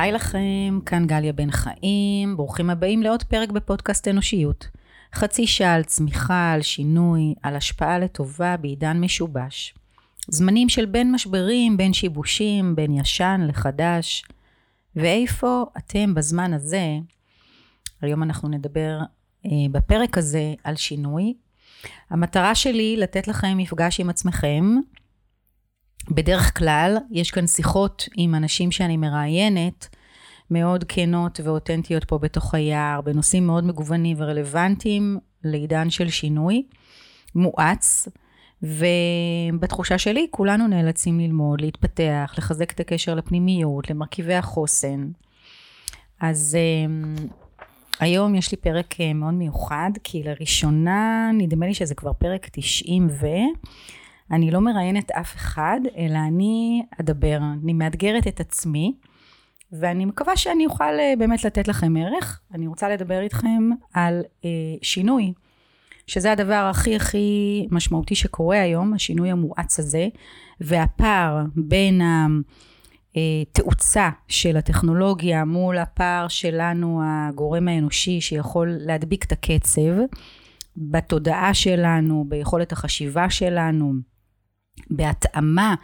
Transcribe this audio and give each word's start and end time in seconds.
היי 0.00 0.12
לכם, 0.12 0.78
כאן 0.86 1.06
גליה 1.06 1.32
בן 1.32 1.50
חיים, 1.50 2.36
ברוכים 2.36 2.70
הבאים 2.70 3.02
לעוד 3.02 3.22
פרק 3.22 3.50
בפודקאסט 3.50 4.08
אנושיות. 4.08 4.68
חצי 5.14 5.46
שעה 5.46 5.74
על 5.74 5.82
צמיחה, 5.82 6.52
על 6.52 6.62
שינוי, 6.62 7.34
על 7.42 7.56
השפעה 7.56 7.98
לטובה 7.98 8.56
בעידן 8.56 9.00
משובש. 9.00 9.74
זמנים 10.28 10.68
של 10.68 10.86
בין 10.86 11.12
משברים, 11.12 11.76
בין 11.76 11.92
שיבושים, 11.92 12.76
בין 12.76 12.94
ישן 12.94 13.40
לחדש. 13.48 14.24
ואיפה 14.96 15.64
אתם 15.78 16.14
בזמן 16.14 16.52
הזה? 16.52 16.98
היום 18.02 18.22
אנחנו 18.22 18.48
נדבר 18.48 18.98
אה, 19.46 19.50
בפרק 19.72 20.18
הזה 20.18 20.54
על 20.64 20.76
שינוי. 20.76 21.34
המטרה 22.10 22.54
שלי 22.54 22.96
לתת 22.96 23.28
לכם 23.28 23.56
מפגש 23.56 24.00
עם 24.00 24.10
עצמכם. 24.10 24.64
בדרך 26.10 26.58
כלל 26.58 26.96
יש 27.10 27.30
כאן 27.30 27.46
שיחות 27.46 28.08
עם 28.16 28.34
אנשים 28.34 28.70
שאני 28.70 28.96
מראיינת, 28.96 29.88
מאוד 30.50 30.84
כנות 30.88 31.40
ואותנטיות 31.44 32.04
פה 32.04 32.18
בתוך 32.18 32.54
היער, 32.54 33.00
בנושאים 33.00 33.46
מאוד 33.46 33.64
מגוונים 33.64 34.16
ורלוונטיים 34.20 35.18
לעידן 35.44 35.90
של 35.90 36.08
שינוי 36.08 36.62
מואץ. 37.34 38.08
ובתחושה 38.62 39.98
שלי 39.98 40.26
כולנו 40.30 40.68
נאלצים 40.68 41.20
ללמוד, 41.20 41.60
להתפתח, 41.60 42.34
לחזק 42.38 42.72
את 42.72 42.80
הקשר 42.80 43.14
לפנימיות, 43.14 43.90
למרכיבי 43.90 44.34
החוסן. 44.34 45.10
אז 46.20 46.58
um, 46.58 47.32
היום 48.00 48.34
יש 48.34 48.50
לי 48.50 48.56
פרק 48.56 48.94
uh, 48.94 49.14
מאוד 49.14 49.34
מיוחד, 49.34 49.90
כי 50.04 50.22
לראשונה 50.22 51.30
נדמה 51.34 51.66
לי 51.66 51.74
שזה 51.74 51.94
כבר 51.94 52.12
פרק 52.12 52.48
90 52.52 53.08
ו... 53.10 53.26
אני 54.30 54.50
לא 54.50 54.60
מראיינת 54.60 55.10
אף 55.10 55.36
אחד, 55.36 55.80
אלא 55.96 56.18
אני 56.28 56.82
אדבר, 57.00 57.38
אני 57.62 57.72
מאתגרת 57.72 58.26
את 58.26 58.40
עצמי, 58.40 58.94
ואני 59.72 60.04
מקווה 60.04 60.36
שאני 60.36 60.66
אוכל 60.66 60.84
uh, 60.84 61.18
באמת 61.18 61.44
לתת 61.44 61.68
לכם 61.68 61.96
ערך. 61.96 62.40
אני 62.54 62.66
רוצה 62.66 62.88
לדבר 62.88 63.20
איתכם 63.20 63.70
על 63.94 64.22
uh, 64.22 64.44
שינוי. 64.82 65.32
שזה 66.06 66.32
הדבר 66.32 66.68
הכי 66.70 66.96
הכי 66.96 67.66
משמעותי 67.70 68.14
שקורה 68.14 68.60
היום, 68.60 68.94
השינוי 68.94 69.30
המואץ 69.30 69.78
הזה, 69.78 70.08
והפער 70.60 71.42
בין 71.56 72.00
התאוצה 73.14 74.10
של 74.28 74.56
הטכנולוגיה 74.56 75.44
מול 75.44 75.78
הפער 75.78 76.28
שלנו, 76.28 77.00
הגורם 77.04 77.68
האנושי, 77.68 78.20
שיכול 78.20 78.76
להדביק 78.80 79.24
את 79.24 79.32
הקצב 79.32 79.80
בתודעה 80.76 81.54
שלנו, 81.54 82.24
ביכולת 82.28 82.72
החשיבה 82.72 83.30
שלנו, 83.30 83.92
בהתאמה 84.90 85.74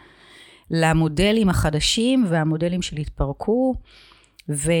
למודלים 0.71 1.49
החדשים 1.49 2.25
והמודלים 2.29 2.81
של 2.81 2.97
התפרקו, 2.97 3.75
ו... 4.49 4.71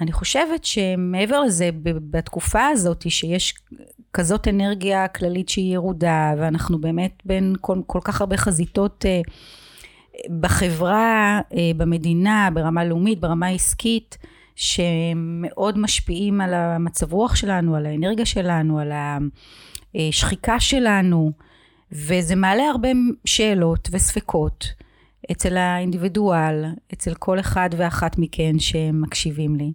אני 0.00 0.12
חושבת 0.12 0.64
שמעבר 0.64 1.40
לזה, 1.40 1.70
בתקופה 1.82 2.66
הזאת 2.66 3.10
שיש 3.10 3.54
כזאת 4.12 4.48
אנרגיה 4.48 5.08
כללית 5.08 5.48
שהיא 5.48 5.74
ירודה, 5.74 6.34
ואנחנו 6.38 6.80
באמת 6.80 7.22
בין 7.24 7.54
כל, 7.60 7.80
כל 7.86 7.98
כך 8.04 8.20
הרבה 8.20 8.36
חזיתות 8.36 9.04
אה, 9.08 9.20
בחברה, 10.40 11.40
אה, 11.52 11.70
במדינה, 11.76 12.48
ברמה 12.54 12.84
לאומית, 12.84 13.20
ברמה 13.20 13.48
עסקית, 13.48 14.18
שמאוד 14.54 15.78
משפיעים 15.78 16.40
על 16.40 16.54
המצב 16.54 17.12
רוח 17.12 17.36
שלנו, 17.36 17.76
על 17.76 17.86
האנרגיה 17.86 18.26
שלנו, 18.26 18.78
על 18.78 18.92
השחיקה 19.94 20.60
שלנו, 20.60 21.32
וזה 21.92 22.34
מעלה 22.34 22.62
הרבה 22.62 22.88
שאלות 23.24 23.88
וספקות 23.92 24.66
אצל 25.32 25.56
האינדיבידואל, 25.56 26.64
אצל 26.92 27.14
כל 27.14 27.40
אחד 27.40 27.70
ואחת 27.76 28.18
מכן 28.18 28.58
שמקשיבים 28.58 29.56
לי. 29.56 29.72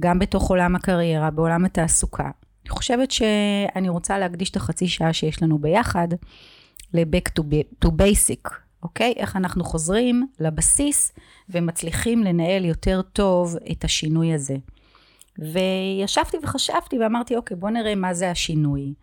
גם 0.00 0.18
בתוך 0.18 0.50
עולם 0.50 0.76
הקריירה, 0.76 1.30
בעולם 1.30 1.64
התעסוקה. 1.64 2.30
אני 2.62 2.70
חושבת 2.70 3.10
שאני 3.10 3.88
רוצה 3.88 4.18
להקדיש 4.18 4.50
את 4.50 4.56
החצי 4.56 4.88
שעה 4.88 5.12
שיש 5.12 5.42
לנו 5.42 5.58
ביחד 5.58 6.08
ל-back 6.94 7.40
to, 7.40 7.42
to 7.84 7.88
basic, 7.88 8.50
אוקיי? 8.82 9.14
איך 9.16 9.36
אנחנו 9.36 9.64
חוזרים 9.64 10.26
לבסיס 10.40 11.12
ומצליחים 11.48 12.24
לנהל 12.24 12.64
יותר 12.64 13.02
טוב 13.02 13.56
את 13.72 13.84
השינוי 13.84 14.34
הזה. 14.34 14.56
וישבתי 15.38 16.36
וחשבתי 16.42 16.98
ואמרתי, 16.98 17.36
אוקיי, 17.36 17.56
בוא 17.56 17.70
נראה 17.70 17.94
מה 17.94 18.14
זה 18.14 18.30
השינוי. 18.30 18.94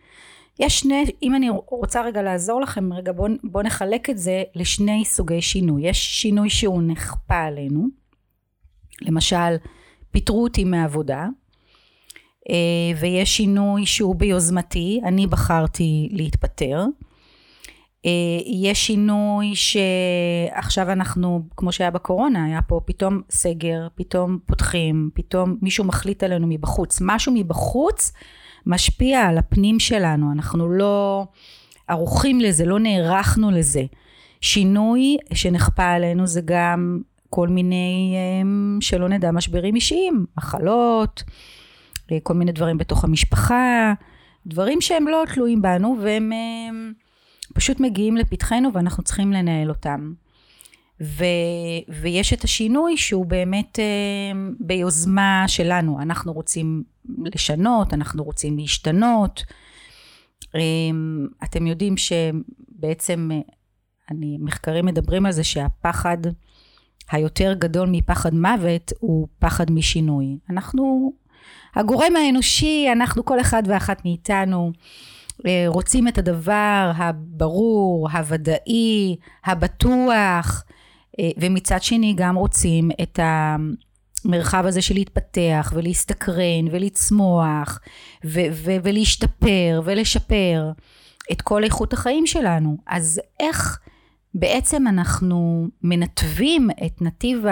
יש 0.60 0.80
שני, 0.80 1.06
אם 1.24 1.36
אני 1.36 1.50
רוצה 1.50 2.02
רגע 2.02 2.22
לעזור 2.22 2.62
לכם, 2.62 2.94
רגע 2.94 3.12
בואו 3.12 3.32
בוא 3.44 3.64
נחלק 3.64 4.10
את 4.10 4.18
זה 4.18 4.44
לשני 4.56 5.06
סוגי 5.06 5.42
שינוי. 5.42 5.88
יש 5.88 6.22
שינוי 6.22 6.50
שהוא 6.50 6.82
נכפה 6.82 7.40
עלינו, 7.40 7.88
למשל, 9.02 9.56
פיטרו 10.12 10.44
אותי 10.44 10.64
מעבודה, 10.64 11.28
אה, 12.50 13.00
ויש 13.00 13.38
שינוי 13.38 13.86
שהוא 13.86 14.16
ביוזמתי, 14.16 15.02
אני 15.06 15.28
בחרתי 15.28 16.10
להתפטר. 16.12 16.86
אה, 18.06 18.12
יש 18.46 18.88
שינוי 18.88 19.54
שעכשיו 19.56 20.92
אנחנו, 20.92 21.42
כמו 21.58 21.72
שהיה 21.72 21.92
בקורונה, 21.92 22.46
היה 22.46 22.62
פה 22.62 22.82
פתאום 22.86 23.22
סגר, 23.30 23.88
פתאום 23.96 24.40
פותחים, 24.46 25.10
פתאום 25.14 25.58
מישהו 25.62 25.84
מחליט 25.84 26.24
עלינו 26.24 26.48
מבחוץ. 26.48 27.00
משהו 27.02 27.34
מבחוץ 27.36 28.12
משפיע 28.66 29.22
על 29.22 29.38
הפנים 29.38 29.80
שלנו, 29.80 30.32
אנחנו 30.32 30.70
לא 30.70 31.26
ערוכים 31.88 32.40
לזה, 32.40 32.66
לא 32.66 32.80
נערכנו 32.80 33.52
לזה. 33.52 33.84
שינוי 34.42 35.18
שנכפה 35.34 35.86
עלינו 35.86 36.28
זה 36.28 36.42
גם 36.46 37.00
כל 37.30 37.48
מיני, 37.48 38.16
אמ, 38.42 38.78
שלא 38.82 39.10
נדע, 39.10 39.32
משברים 39.32 39.76
אישיים, 39.76 40.26
מחלות, 40.38 41.24
אה, 42.12 42.18
כל 42.24 42.34
מיני 42.34 42.52
דברים 42.52 42.78
בתוך 42.78 43.04
המשפחה, 43.04 43.94
דברים 44.48 44.82
שהם 44.82 45.08
לא 45.08 45.24
תלויים 45.34 45.62
בנו 45.62 45.98
והם 46.02 46.32
אמ, 46.32 46.94
פשוט 47.54 47.80
מגיעים 47.80 48.18
לפתחנו 48.18 48.74
ואנחנו 48.74 49.04
צריכים 49.04 49.34
לנהל 49.34 49.70
אותם. 49.70 50.14
ו, 51.02 51.24
ויש 52.02 52.34
את 52.34 52.44
השינוי 52.44 52.98
שהוא 52.98 53.26
באמת 53.26 53.80
אמ, 53.80 54.54
ביוזמה 54.60 55.44
שלנו, 55.48 56.02
אנחנו 56.02 56.34
רוצים 56.34 56.84
לשנות, 57.36 57.94
אנחנו 57.94 58.24
רוצים 58.24 58.58
להשתנות. 58.58 59.44
אתם 61.44 61.68
יודעים 61.68 61.96
שבעצם, 61.98 63.30
אה, 63.34 63.40
אני, 64.12 64.38
מחקרים 64.40 64.86
מדברים 64.86 65.26
על 65.26 65.32
זה 65.32 65.44
שהפחד 65.44 66.18
היותר 67.12 67.54
גדול 67.54 67.90
מפחד 67.92 68.34
מוות 68.34 68.92
הוא 69.00 69.28
פחד 69.40 69.72
משינוי. 69.72 70.38
אנחנו, 70.50 71.14
הגורם 71.76 72.16
האנושי, 72.16 72.88
אנחנו 72.92 73.26
כל 73.26 73.42
אחד 73.42 73.64
ואחת 73.66 74.06
מאיתנו 74.06 74.72
אה, 75.46 75.66
רוצים 75.68 76.08
את 76.08 76.18
הדבר 76.18 76.92
הברור, 76.96 78.10
הוודאי, 78.12 79.16
הבטוח, 79.46 80.64
אה, 80.68 80.74
ומצד 81.38 81.84
שני 81.84 82.14
גם 82.18 82.36
רוצים 82.36 82.92
את 83.02 83.20
המרחב 83.24 84.66
הזה 84.66 84.82
של 84.82 84.94
להתפתח 84.94 85.74
ולהסתקרן 85.76 86.68
ולצמוח 86.72 87.80
ו- 88.26 88.52
ו- 88.52 88.78
ולהשתפר 88.84 89.82
ולשפר 89.86 90.72
את 91.32 91.42
כל 91.42 91.64
איכות 91.64 91.94
החיים 91.94 92.28
שלנו. 92.28 92.78
אז 92.88 93.22
איך 93.40 93.80
בעצם 94.34 94.88
אנחנו 94.88 95.68
מנתבים 95.84 96.70
את 96.86 97.02
נתיב 97.02 97.46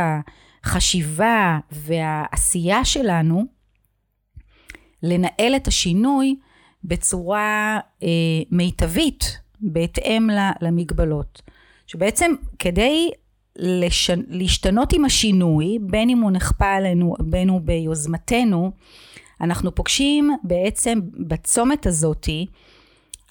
החשיבה 0.64 1.60
והעשייה 1.72 2.86
שלנו 2.86 3.46
לנהל 5.04 5.56
את 5.56 5.68
השינוי 5.68 6.36
בצורה 6.84 7.80
אה, 8.04 8.08
מיטבית 8.52 9.40
בהתאם 9.62 10.28
למגבלות. 10.62 11.42
שבעצם 11.88 12.32
כדי 12.60 13.12
לשנ... 13.56 14.22
להשתנות 14.28 14.94
עם 14.94 15.06
השינוי, 15.06 15.78
בין 15.82 16.10
אם 16.10 16.22
הוא 16.22 16.32
נכפה 16.32 16.72
עלינו, 16.72 17.16
בין 17.20 17.50
הוא 17.50 17.62
ביוזמתנו, 17.62 18.72
אנחנו 19.42 19.76
פוגשים 19.76 20.32
בעצם 20.44 21.00
בצומת 21.28 21.86
הזאתי 21.86 22.46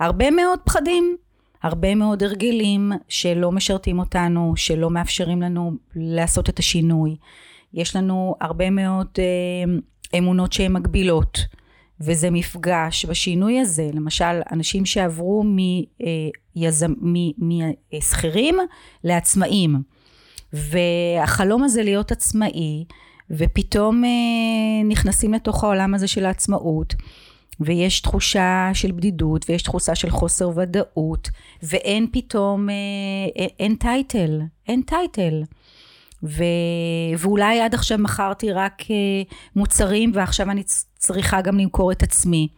הרבה 0.01 0.31
מאוד 0.31 0.59
פחדים, 0.65 1.17
הרבה 1.63 1.95
מאוד 1.95 2.23
הרגלים 2.23 2.93
שלא 3.09 3.53
משרתים 3.53 3.99
אותנו, 3.99 4.53
שלא 4.57 4.91
מאפשרים 4.91 5.43
לנו 5.43 5.73
לעשות 5.97 6.49
את 6.49 6.59
השינוי. 6.59 7.17
יש 7.75 7.97
לנו 7.97 8.35
הרבה 8.41 8.71
מאוד 8.71 9.07
אה, 9.19 9.79
אמונות 10.19 10.53
שהן 10.53 10.73
מגבילות, 10.73 11.39
וזה 12.01 12.31
מפגש 12.31 13.07
בשינוי 13.07 13.61
הזה. 13.61 13.91
למשל, 13.95 14.41
אנשים 14.53 14.87
שעברו 14.87 15.45
משכירים 17.93 18.59
לעצמאים, 19.05 19.83
והחלום 20.53 21.63
הזה 21.63 21.83
להיות 21.83 22.13
עצמאי, 22.13 22.85
ופתאום 23.31 24.05
אה, 24.05 24.09
נכנסים 24.89 25.35
לתוך 25.35 25.65
העולם 25.65 25.95
הזה 25.95 26.09
של 26.09 26.27
העצמאות. 26.27 26.95
ויש 27.61 28.01
תחושה 28.01 28.71
של 28.75 28.93
בדידות 28.93 29.47
ויש 29.49 29.63
תחושה 29.63 29.95
של 29.95 30.11
חוסר 30.11 30.51
ודאות 30.57 31.29
ואין 31.63 32.07
פתאום, 32.13 32.71
אה, 32.71 32.75
אין 33.59 33.75
title, 33.75 34.41
אין 34.69 34.83
title. 34.83 35.43
ו... 36.23 36.45
ואולי 37.19 37.61
עד 37.61 37.75
עכשיו 37.75 37.99
מכרתי 37.99 38.53
רק 38.53 38.83
אה, 38.91 38.97
מוצרים 39.57 40.13
ועכשיו 40.15 40.51
אני 40.51 40.63
צריכה 40.99 41.41
גם 41.41 41.59
למכור 41.59 41.93
את 41.93 42.03
עצמי. 42.03 42.49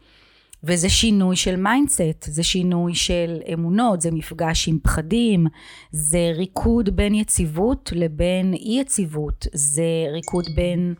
וזה 0.64 0.88
שינוי 0.88 1.36
של 1.36 1.56
mindset, 1.56 2.24
זה 2.28 2.42
שינוי 2.42 2.94
של 2.94 3.38
אמונות, 3.52 4.00
זה 4.00 4.10
מפגש 4.10 4.68
עם 4.68 4.78
פחדים, 4.82 5.46
זה 5.90 6.32
ריקוד 6.34 6.96
בין 6.96 7.14
יציבות 7.14 7.90
לבין 7.94 8.54
אי 8.54 8.78
יציבות, 8.80 9.46
זה 9.52 9.82
ריקוד 10.12 10.44
בין, 10.56 10.94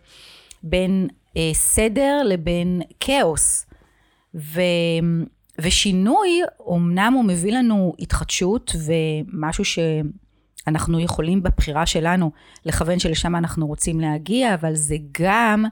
בין 0.63 1.09
אה, 1.37 1.51
סדר 1.53 2.23
לבין 2.25 2.83
כאוס. 3.01 3.67
ו, 4.35 4.61
ושינוי, 5.59 6.41
אמנם 6.71 7.13
הוא 7.17 7.25
מביא 7.25 7.53
לנו 7.53 7.93
התחדשות 7.99 8.73
ומשהו 8.87 9.65
שאנחנו 9.65 11.01
יכולים 11.01 11.43
בבחירה 11.43 11.87
שלנו 11.87 12.31
לכוון 12.67 12.99
שלשם 12.99 13.37
אנחנו 13.37 13.67
רוצים 13.67 14.01
להגיע, 14.01 14.55
אבל 14.55 14.75
זה 14.75 14.97
גם 15.21 15.65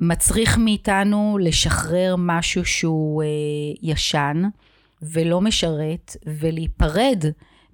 מצריך 0.00 0.58
מאיתנו 0.58 1.38
לשחרר 1.40 2.14
משהו 2.18 2.64
שהוא 2.64 3.22
אה, 3.22 3.28
ישן 3.82 4.42
ולא 5.02 5.40
משרת 5.40 6.16
ולהיפרד 6.26 7.24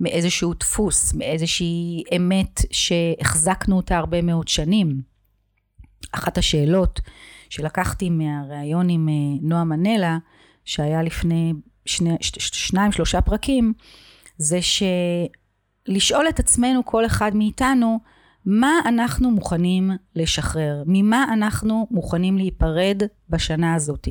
מאיזשהו 0.00 0.54
דפוס, 0.54 1.14
מאיזושהי 1.14 2.02
אמת 2.16 2.60
שהחזקנו 2.70 3.76
אותה 3.76 3.96
הרבה 3.96 4.22
מאוד 4.22 4.48
שנים. 4.48 5.02
אחת 6.12 6.38
השאלות 6.38 7.00
שלקחתי 7.50 8.10
מהריאיון 8.10 8.88
עם 8.88 9.08
אה, 9.08 9.38
נועה 9.42 9.64
מנלה, 9.64 10.18
שהיה 10.64 11.02
לפני 11.02 11.52
שני, 11.86 12.16
ש, 12.20 12.32
שניים 12.38 12.92
שלושה 12.92 13.20
פרקים, 13.20 13.72
זה 14.38 14.58
שלשאול 15.86 16.28
את 16.28 16.38
עצמנו 16.38 16.84
כל 16.84 17.06
אחד 17.06 17.36
מאיתנו 17.36 17.98
מה 18.46 18.72
אנחנו 18.86 19.30
מוכנים 19.30 19.90
לשחרר, 20.16 20.82
ממה 20.86 21.24
אנחנו 21.32 21.86
מוכנים 21.90 22.36
להיפרד 22.38 23.02
בשנה 23.30 23.74
הזאת. 23.74 24.08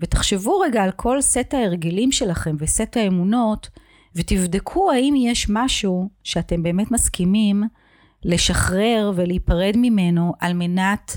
ותחשבו 0.00 0.58
רגע 0.58 0.82
על 0.84 0.90
כל 0.90 1.20
סט 1.20 1.54
ההרגלים 1.54 2.12
שלכם 2.12 2.56
וסט 2.58 2.96
האמונות, 2.96 3.68
ותבדקו 4.14 4.92
האם 4.92 5.14
יש 5.16 5.46
משהו 5.50 6.08
שאתם 6.24 6.62
באמת 6.62 6.90
מסכימים 6.90 7.62
לשחרר 8.24 9.12
ולהיפרד 9.14 9.74
ממנו 9.76 10.32
על 10.40 10.52
מנת 10.52 11.16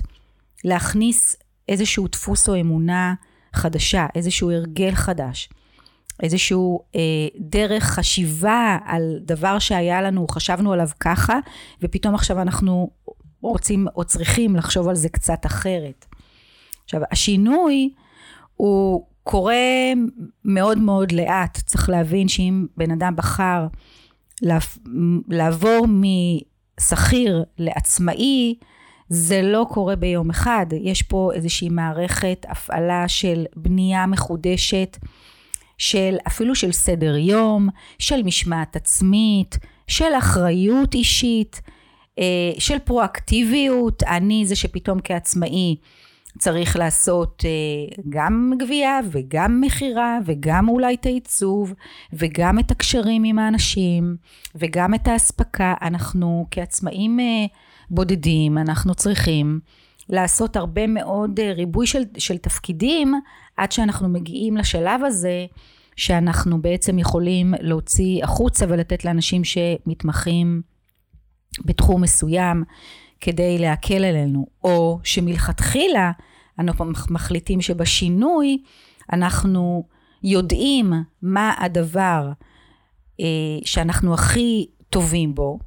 להכניס 0.63 1.35
איזשהו 1.69 2.07
דפוס 2.07 2.49
או 2.49 2.59
אמונה 2.59 3.13
חדשה, 3.53 4.07
איזשהו 4.15 4.51
הרגל 4.51 4.95
חדש. 4.95 5.49
איזשהו 6.23 6.79
אה, 6.95 6.99
דרך 7.39 7.83
חשיבה 7.83 8.77
על 8.85 9.19
דבר 9.21 9.59
שהיה 9.59 10.01
לנו, 10.01 10.27
חשבנו 10.27 10.73
עליו 10.73 10.87
ככה, 10.99 11.39
ופתאום 11.81 12.15
עכשיו 12.15 12.41
אנחנו 12.41 12.89
רוצים 13.41 13.87
או 13.95 14.03
צריכים 14.03 14.55
לחשוב 14.55 14.87
על 14.87 14.95
זה 14.95 15.09
קצת 15.09 15.45
אחרת. 15.45 16.05
עכשיו, 16.83 17.01
השינוי 17.11 17.93
הוא 18.55 19.05
קורה 19.23 19.93
מאוד 20.45 20.77
מאוד 20.77 21.11
לאט. 21.11 21.57
צריך 21.65 21.89
להבין 21.89 22.27
שאם 22.27 22.65
בן 22.77 22.91
אדם 22.91 23.15
בחר 23.15 23.67
לעבור 25.29 25.85
משכיר 25.87 27.43
לעצמאי, 27.57 28.55
זה 29.09 29.41
לא 29.41 29.65
קורה 29.69 29.95
ביום 29.95 30.29
אחד. 30.29 30.65
יש 30.81 31.01
פה 31.01 31.31
איזושהי 31.33 31.69
מערכת 31.69 32.45
הפעלה 32.49 33.07
של 33.07 33.45
בנייה 33.55 34.05
מחודשת. 34.05 34.97
של 35.81 36.15
אפילו 36.27 36.55
של 36.55 36.71
סדר 36.71 37.17
יום, 37.17 37.69
של 37.99 38.23
משמעת 38.23 38.75
עצמית, 38.75 39.57
של 39.87 40.13
אחריות 40.17 40.93
אישית, 40.93 41.61
אה, 42.19 42.23
של 42.59 42.79
פרואקטיביות, 42.79 44.03
אני 44.03 44.45
זה 44.45 44.55
שפתאום 44.55 44.99
כעצמאי 45.03 45.75
צריך 46.39 46.75
לעשות 46.75 47.43
אה, 47.45 48.03
גם 48.09 48.53
גבייה 48.59 48.99
וגם 49.11 49.61
מכירה 49.61 50.19
וגם 50.25 50.69
אולי 50.69 50.93
את 50.93 51.05
העיצוב 51.05 51.73
וגם 52.13 52.59
את 52.59 52.71
הקשרים 52.71 53.23
עם 53.23 53.39
האנשים 53.39 54.15
וגם 54.55 54.93
את 54.93 55.07
האספקה. 55.07 55.73
אנחנו 55.81 56.47
כעצמאים 56.51 57.19
אה, 57.19 57.45
בודדים, 57.89 58.57
אנחנו 58.57 58.95
צריכים 58.95 59.59
לעשות 60.09 60.55
הרבה 60.55 60.87
מאוד 60.87 61.39
ריבוי 61.39 61.87
של, 61.87 62.03
של 62.17 62.37
תפקידים 62.37 63.13
עד 63.61 63.71
שאנחנו 63.71 64.09
מגיעים 64.09 64.57
לשלב 64.57 65.03
הזה 65.03 65.45
שאנחנו 65.95 66.61
בעצם 66.61 66.99
יכולים 66.99 67.53
להוציא 67.59 68.23
החוצה 68.23 68.65
ולתת 68.69 69.05
לאנשים 69.05 69.43
שמתמחים 69.43 70.61
בתחום 71.65 72.01
מסוים 72.01 72.63
כדי 73.19 73.57
להקל 73.57 74.03
עלינו, 74.05 74.47
או 74.63 74.99
שמלכתחילה 75.03 76.11
אנחנו 76.59 76.85
מחליטים 77.09 77.61
שבשינוי 77.61 78.63
אנחנו 79.13 79.83
יודעים 80.23 80.93
מה 81.21 81.53
הדבר 81.57 82.31
אה, 83.19 83.25
שאנחנו 83.65 84.13
הכי 84.13 84.67
טובים 84.89 85.35
בו, 85.35 85.59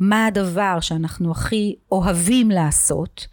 מה 0.00 0.26
הדבר 0.26 0.80
שאנחנו 0.80 1.30
הכי 1.30 1.74
אוהבים 1.92 2.50
לעשות, 2.50 3.26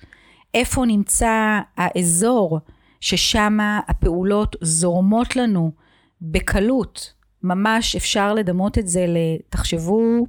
איפה 0.54 0.86
נמצא 0.86 1.60
האזור 1.78 2.60
ששם 3.00 3.58
הפעולות 3.88 4.56
זורמות 4.62 5.36
לנו 5.36 5.72
בקלות, 6.22 7.14
ממש 7.44 7.96
אפשר 7.96 8.34
לדמות 8.34 8.78
את 8.78 8.88
זה 8.88 9.06
תחשבו 9.50 10.26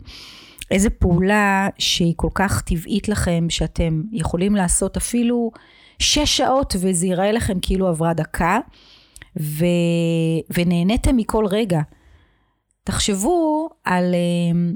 איזה 0.71 0.91
פעולה 0.91 1.69
שהיא 1.79 2.15
כל 2.17 2.29
כך 2.35 2.61
טבעית 2.61 3.09
לכם, 3.09 3.47
שאתם 3.49 4.03
יכולים 4.13 4.57
לעשות 4.57 4.97
אפילו 4.97 5.51
שש 5.99 6.37
שעות 6.37 6.77
וזה 6.81 7.07
ייראה 7.07 7.33
לכם 7.33 7.59
כאילו 7.63 7.89
עברה 7.89 8.15
דקה, 8.15 8.59
ו... 9.41 9.65
ונהניתם 10.57 11.17
מכל 11.17 11.47
רגע. 11.47 11.81
תחשבו 12.85 13.69
על 13.85 14.15
אמ, 14.15 14.75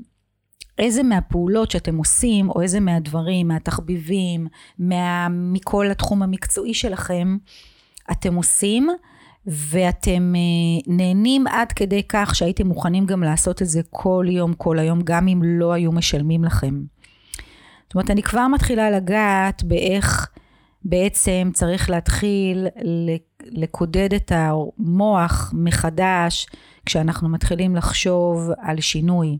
איזה 0.78 1.02
מהפעולות 1.02 1.70
שאתם 1.70 1.96
עושים, 1.96 2.50
או 2.50 2.62
איזה 2.62 2.80
מהדברים, 2.80 3.48
מהתחביבים, 3.48 4.46
מה... 4.78 5.28
מכל 5.30 5.90
התחום 5.90 6.22
המקצועי 6.22 6.74
שלכם, 6.74 7.36
אתם 8.10 8.34
עושים, 8.34 8.88
ואתם 9.46 10.32
אה, 10.36 10.92
נהנים 10.94 11.46
עד 11.46 11.72
כדי 11.72 12.02
כך 12.08 12.34
שהייתם 12.34 12.66
מוכנים 12.66 13.06
גם 13.06 13.22
לעשות 13.22 13.62
את 13.62 13.66
זה 13.68 13.80
כל 13.90 14.26
יום, 14.28 14.54
כל 14.54 14.78
היום, 14.78 15.00
גם 15.04 15.28
אם 15.28 15.40
לא 15.44 15.72
היו 15.72 15.92
משלמים 15.92 16.44
לכם. 16.44 16.82
זאת 17.84 17.94
אומרת, 17.94 18.10
אני 18.10 18.22
כבר 18.22 18.46
מתחילה 18.48 18.90
לגעת 18.90 19.62
באיך 19.62 20.28
בעצם 20.84 21.50
צריך 21.54 21.90
להתחיל 21.90 22.66
לקודד 23.44 24.14
את 24.14 24.32
המוח 24.34 25.52
מחדש 25.56 26.46
כשאנחנו 26.86 27.28
מתחילים 27.28 27.76
לחשוב 27.76 28.50
על 28.58 28.80
שינוי. 28.80 29.38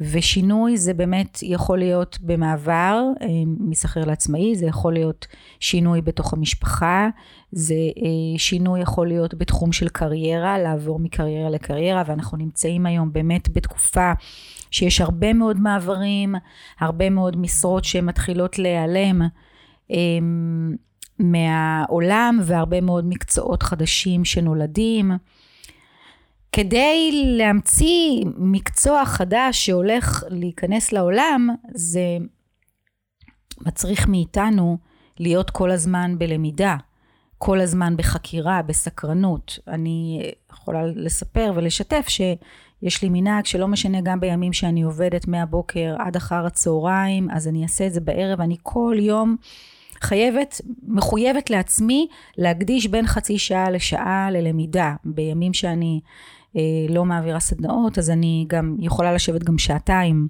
ושינוי 0.00 0.76
זה 0.76 0.94
באמת 0.94 1.38
יכול 1.42 1.78
להיות 1.78 2.18
במעבר 2.20 3.02
אה, 3.22 3.26
משכיר 3.60 4.04
לעצמאי, 4.04 4.56
זה 4.56 4.66
יכול 4.66 4.92
להיות 4.92 5.26
שינוי 5.60 6.00
בתוך 6.00 6.32
המשפחה, 6.32 7.08
זה 7.52 7.74
אה, 7.74 8.38
שינוי 8.38 8.80
יכול 8.80 9.08
להיות 9.08 9.34
בתחום 9.34 9.72
של 9.72 9.88
קריירה, 9.88 10.58
לעבור 10.58 10.98
מקריירה 10.98 11.50
לקריירה, 11.50 12.02
ואנחנו 12.06 12.38
נמצאים 12.38 12.86
היום 12.86 13.12
באמת 13.12 13.48
בתקופה 13.56 14.12
שיש 14.70 15.00
הרבה 15.00 15.32
מאוד 15.32 15.60
מעברים, 15.60 16.34
הרבה 16.80 17.10
מאוד 17.10 17.36
משרות 17.36 17.84
שמתחילות 17.84 18.58
להיעלם. 18.58 19.22
אה, 19.90 19.96
מהעולם 21.18 22.38
והרבה 22.42 22.80
מאוד 22.80 23.04
מקצועות 23.08 23.62
חדשים 23.62 24.24
שנולדים. 24.24 25.12
כדי 26.52 27.10
להמציא 27.38 28.24
מקצוע 28.36 29.04
חדש 29.04 29.66
שהולך 29.66 30.24
להיכנס 30.28 30.92
לעולם, 30.92 31.48
זה 31.74 32.18
מצריך 33.60 34.08
מאיתנו 34.08 34.78
להיות 35.18 35.50
כל 35.50 35.70
הזמן 35.70 36.18
בלמידה, 36.18 36.76
כל 37.44 37.60
הזמן 37.60 37.96
בחקירה, 37.96 38.62
בסקרנות. 38.62 39.58
אני 39.68 40.30
יכולה 40.52 40.86
לספר 40.86 41.52
ולשתף 41.54 42.06
שיש 42.08 43.02
לי 43.02 43.08
מנהג 43.08 43.46
שלא 43.46 43.68
משנה 43.68 44.00
גם 44.00 44.20
בימים 44.20 44.52
שאני 44.52 44.82
עובדת 44.82 45.28
מהבוקר 45.28 45.96
עד 45.98 46.16
אחר 46.16 46.46
הצהריים, 46.46 47.30
אז 47.30 47.48
אני 47.48 47.62
אעשה 47.62 47.86
את 47.86 47.92
זה 47.92 48.00
בערב, 48.00 48.40
אני 48.40 48.56
כל 48.62 48.96
יום 49.00 49.36
חייבת, 50.00 50.60
מחויבת 50.86 51.50
לעצמי 51.50 52.06
להקדיש 52.38 52.86
בין 52.86 53.06
חצי 53.06 53.38
שעה 53.38 53.70
לשעה 53.70 54.30
ללמידה. 54.30 54.94
בימים 55.04 55.54
שאני 55.54 56.00
אה, 56.56 56.62
לא 56.88 57.04
מעבירה 57.04 57.40
סדנאות, 57.40 57.98
אז 57.98 58.10
אני 58.10 58.44
גם 58.48 58.76
יכולה 58.78 59.12
לשבת 59.12 59.42
גם 59.42 59.58
שעתיים 59.58 60.28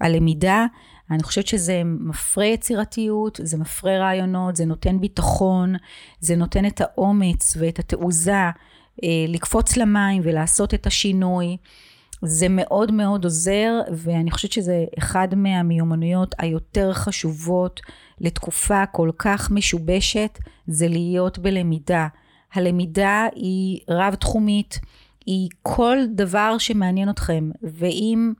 על 0.00 0.16
למידה. 0.16 0.66
אני 1.10 1.22
חושבת 1.22 1.46
שזה 1.46 1.82
מפרה 1.84 2.46
יצירתיות, 2.46 3.40
זה 3.42 3.58
מפרה 3.58 3.98
רעיונות, 3.98 4.56
זה 4.56 4.64
נותן 4.64 5.00
ביטחון, 5.00 5.74
זה 6.20 6.36
נותן 6.36 6.66
את 6.66 6.80
האומץ 6.80 7.56
ואת 7.60 7.78
התעוזה 7.78 8.32
אה, 9.04 9.24
לקפוץ 9.28 9.76
למים 9.76 10.22
ולעשות 10.24 10.74
את 10.74 10.86
השינוי. 10.86 11.56
זה 12.22 12.46
מאוד 12.50 12.92
מאוד 12.92 13.24
עוזר 13.24 13.80
ואני 13.92 14.30
חושבת 14.30 14.52
שזה 14.52 14.84
אחד 14.98 15.28
מהמיומנויות 15.34 16.34
היותר 16.38 16.92
חשובות 16.92 17.80
לתקופה 18.20 18.86
כל 18.86 19.10
כך 19.18 19.50
משובשת 19.50 20.38
זה 20.66 20.88
להיות 20.88 21.38
בלמידה. 21.38 22.06
הלמידה 22.54 23.26
היא 23.34 23.80
רב 23.88 24.14
תחומית, 24.14 24.80
היא 25.26 25.48
כל 25.62 25.98
דבר 26.14 26.58
שמעניין 26.58 27.10
אתכם 27.10 27.50
ואם 27.62 28.32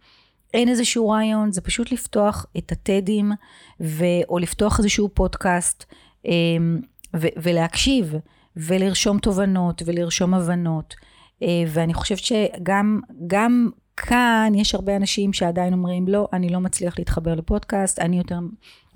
אין 0.55 0.69
איזשהו 0.69 1.09
רעיון 1.09 1.53
זה 1.53 1.61
פשוט 1.61 1.93
לפתוח 1.93 2.47
את 2.59 2.73
הטדים 2.73 3.33
ו... 3.81 4.05
או 4.29 4.39
לפתוח 4.39 4.79
איזשהו 4.79 5.09
פודקאסט 5.15 5.85
אמ, 6.25 6.81
ו... 7.17 7.27
ולהקשיב 7.37 8.15
ולרשום 8.57 9.19
תובנות 9.19 9.83
ולרשום 9.87 10.35
הבנות. 10.35 10.95
אה, 11.43 11.49
ואני 11.69 11.95
חושבת 11.95 12.19
שגם 12.19 13.01
גם 13.27 13.71
כאן 13.97 14.53
יש 14.55 14.75
הרבה 14.75 14.97
אנשים 14.97 15.33
שעדיין 15.33 15.73
אומרים 15.73 16.09
לא 16.09 16.29
אני 16.33 16.49
לא 16.49 16.61
מצליח 16.61 16.99
להתחבר 16.99 17.35
לפודקאסט 17.35 17.99
אני 17.99 18.19
יותר 18.19 18.39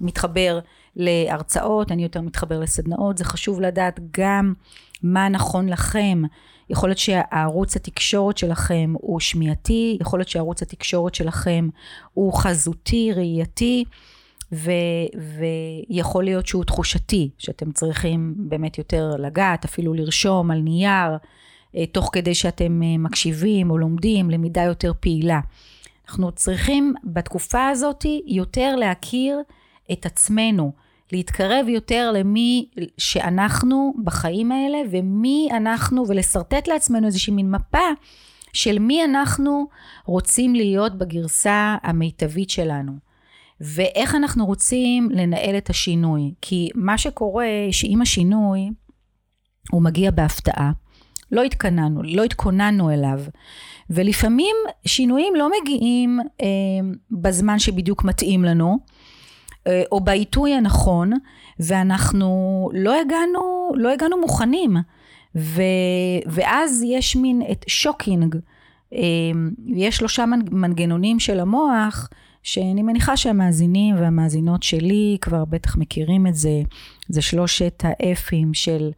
מתחבר 0.01 0.59
להרצאות 0.97 1.93
אני 1.93 2.03
יותר 2.03 2.21
מתחבר 2.21 2.61
לסדנאות. 2.61 3.19
זה 3.19 3.25
חשוב 3.25 3.61
לדעת 3.61 4.01
גם 4.11 4.53
מה 5.03 5.29
נכון 5.29 5.69
לכם 5.69 6.23
יכול 6.71 6.89
להיות 6.89 6.99
שהערוץ 6.99 7.77
התקשורת 7.77 8.39
שלכם 8.39 8.95
הוא 9.01 9.21
שמיעתי 9.21 9.99
יכול 10.01 10.19
להיות 10.19 10.29
שערוץ 10.29 10.63
התקשורת 10.63 11.15
שלכם 11.15 11.69
הוא 12.15 12.33
חזותי 12.33 13.13
ראייתי 13.13 13.85
ו, 14.53 14.71
ויכול 15.39 16.25
להיות 16.25 16.47
שהוא 16.47 16.65
תחושתי 16.65 17.31
שאתם 17.39 17.73
צריכים 17.73 18.35
באמת 18.37 18.79
יותר 18.79 19.11
לגעת 19.19 19.65
אפילו 19.65 19.95
לרשום 19.95 20.51
על 20.51 20.59
נייר 20.59 21.19
אה, 21.77 21.87
תוך 21.87 22.11
כדי 22.13 22.35
שאתם 22.35 22.83
אה, 22.83 22.99
מקשיבים 22.99 23.71
או 23.71 23.79
לומדים, 23.79 24.31
למידה 24.31 24.63
יותר 24.63 24.93
פעילה. 25.01 25.41
אנחנו 26.09 26.33
צריכים 26.33 26.95
בתקופה 27.05 27.69
הזאת 27.69 28.05
יותר 28.27 28.77
להכיר 28.77 29.41
את 29.93 30.07
עצמנו, 30.07 30.73
להתקרב 31.13 31.69
יותר 31.69 32.13
למי 32.15 32.69
שאנחנו 32.99 33.95
בחיים 34.05 34.53
האלה 34.53 34.79
ומי 34.91 35.49
אנחנו 35.57 36.09
ולשרטט 36.09 36.69
לעצמנו 36.69 37.07
איזושהי 37.07 37.33
מין 37.33 37.51
מפה 37.51 37.89
של 38.53 38.79
מי 38.79 39.05
אנחנו 39.05 39.69
רוצים 40.07 40.55
להיות 40.55 40.99
בגרסה 40.99 41.77
המיטבית 41.83 42.51
שלנו. 42.51 42.93
ואיך 43.61 44.15
אנחנו 44.15 44.47
רוצים 44.47 45.09
לנהל 45.11 45.57
את 45.59 45.71
השינוי. 45.71 46.35
כי 46.43 46.69
מה 46.75 46.99
שקורה 46.99 47.47
שעם 47.71 48.03
השינוי 48.03 48.71
הוא 49.71 49.83
מגיע 49.83 50.11
בהפתעה. 50.11 50.73
לא 51.33 51.43
התכוננו, 51.43 52.03
לא 52.03 52.25
התכוננו 52.25 52.91
אליו. 52.91 53.21
ולפעמים 53.91 54.57
שינויים 54.87 55.35
לא 55.37 55.51
מגיעים 55.61 56.21
אה, 56.41 56.47
בזמן 57.11 57.59
שבדיוק 57.59 58.05
מתאים 58.05 58.45
לנו, 58.45 58.79
או 59.93 60.01
בעיתוי 60.01 60.55
הנכון, 60.55 61.13
ואנחנו 61.61 62.71
לא 62.75 63.01
הגענו, 63.01 63.71
לא 63.75 63.93
הגענו 63.93 64.21
מוכנים. 64.21 64.77
ו, 65.37 65.63
ואז 66.27 66.83
יש 66.87 67.17
מין 67.17 67.43
את 67.53 67.65
שוקינג, 67.69 68.37
אה, 68.93 68.99
יש 69.67 69.97
שלושה 69.97 70.25
מנגנונים 70.51 71.21
של 71.21 71.41
המוח, 71.41 72.09
שאני 72.43 72.83
מניחה 72.83 73.17
שהמאזינים 73.17 73.95
והמאזינות 73.95 74.63
שלי 74.63 75.19
כבר 75.21 75.45
בטח 75.45 75.77
מכירים 75.77 76.27
את 76.27 76.35
זה, 76.35 76.63
זה 77.09 77.23
שלושת 77.23 77.83
האפים 77.85 78.55
של 78.55 78.91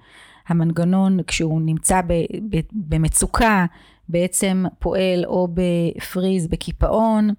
המנגנון 0.49 1.23
כשהוא 1.27 1.61
נמצא 1.61 2.01
ב, 2.01 2.13
ב, 2.51 2.61
במצוקה 2.73 3.67
בעצם 4.09 4.65
פועל 4.79 5.25
או 5.25 5.49
בפריז, 5.55 6.47
בקיפאון, 6.47 7.31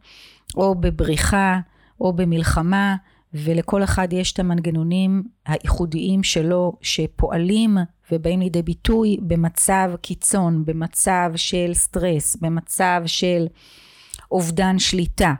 או 0.55 0.75
בבריחה, 0.75 1.59
או 2.01 2.13
במלחמה, 2.13 2.95
ולכל 3.33 3.83
אחד 3.83 4.13
יש 4.13 4.31
את 4.33 4.39
המנגנונים 4.39 5.23
הייחודיים 5.45 6.23
שלו 6.23 6.73
שפועלים 6.81 7.77
ובאים 8.11 8.39
לידי 8.39 8.61
ביטוי 8.61 9.17
במצב 9.21 9.91
קיצון, 10.01 10.65
במצב 10.65 11.31
של 11.35 11.73
סטרס, 11.73 12.35
במצב 12.35 13.03
של 13.05 13.47
אובדן 14.31 14.79
שליטה. 14.79 15.33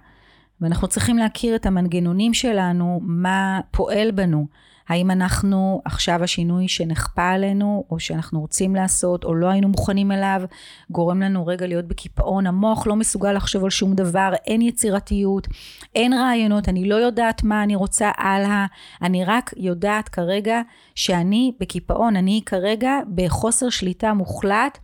ואנחנו 0.62 0.88
צריכים 0.88 1.17
להכיר 1.17 1.55
את 1.55 1.65
המנגנונים 1.65 2.33
שלנו, 2.33 3.00
מה 3.03 3.60
פועל 3.71 4.12
בנו. 4.12 4.48
האם 4.91 5.12
אנחנו 5.12 5.81
עכשיו 5.86 6.24
השינוי 6.24 6.67
שנכפה 6.67 7.29
עלינו, 7.29 7.86
או 7.91 8.00
שאנחנו 8.00 8.41
רוצים 8.41 8.75
לעשות, 8.75 9.24
או 9.24 9.36
לא 9.36 9.48
היינו 9.48 9.67
מוכנים 9.67 10.12
אליו, 10.12 10.41
גורם 10.89 11.21
לנו 11.21 11.45
רגע 11.45 11.67
להיות 11.67 11.88
בקיפאון, 11.88 12.48
המוח 12.48 12.88
לא 12.88 12.95
מסוגל 12.95 13.33
לחשוב 13.33 13.63
על 13.63 13.69
שום 13.69 13.95
דבר, 13.95 14.31
אין 14.48 14.62
יצירתיות, 14.62 15.48
אין 15.95 16.13
רעיונות, 16.13 16.69
אני 16.69 16.89
לא 16.89 16.95
יודעת 16.95 17.43
מה 17.43 17.63
אני 17.63 17.75
רוצה 17.75 18.12
הלאה, 18.17 18.65
אני 19.01 19.25
רק 19.25 19.53
יודעת 19.57 20.10
כרגע 20.10 20.62
שאני 20.95 21.51
בקיפאון, 21.60 22.15
אני 22.15 22.41
כרגע 22.45 23.00
בחוסר 23.15 23.69
שליטה 23.69 24.13
מוחלט 24.13 24.77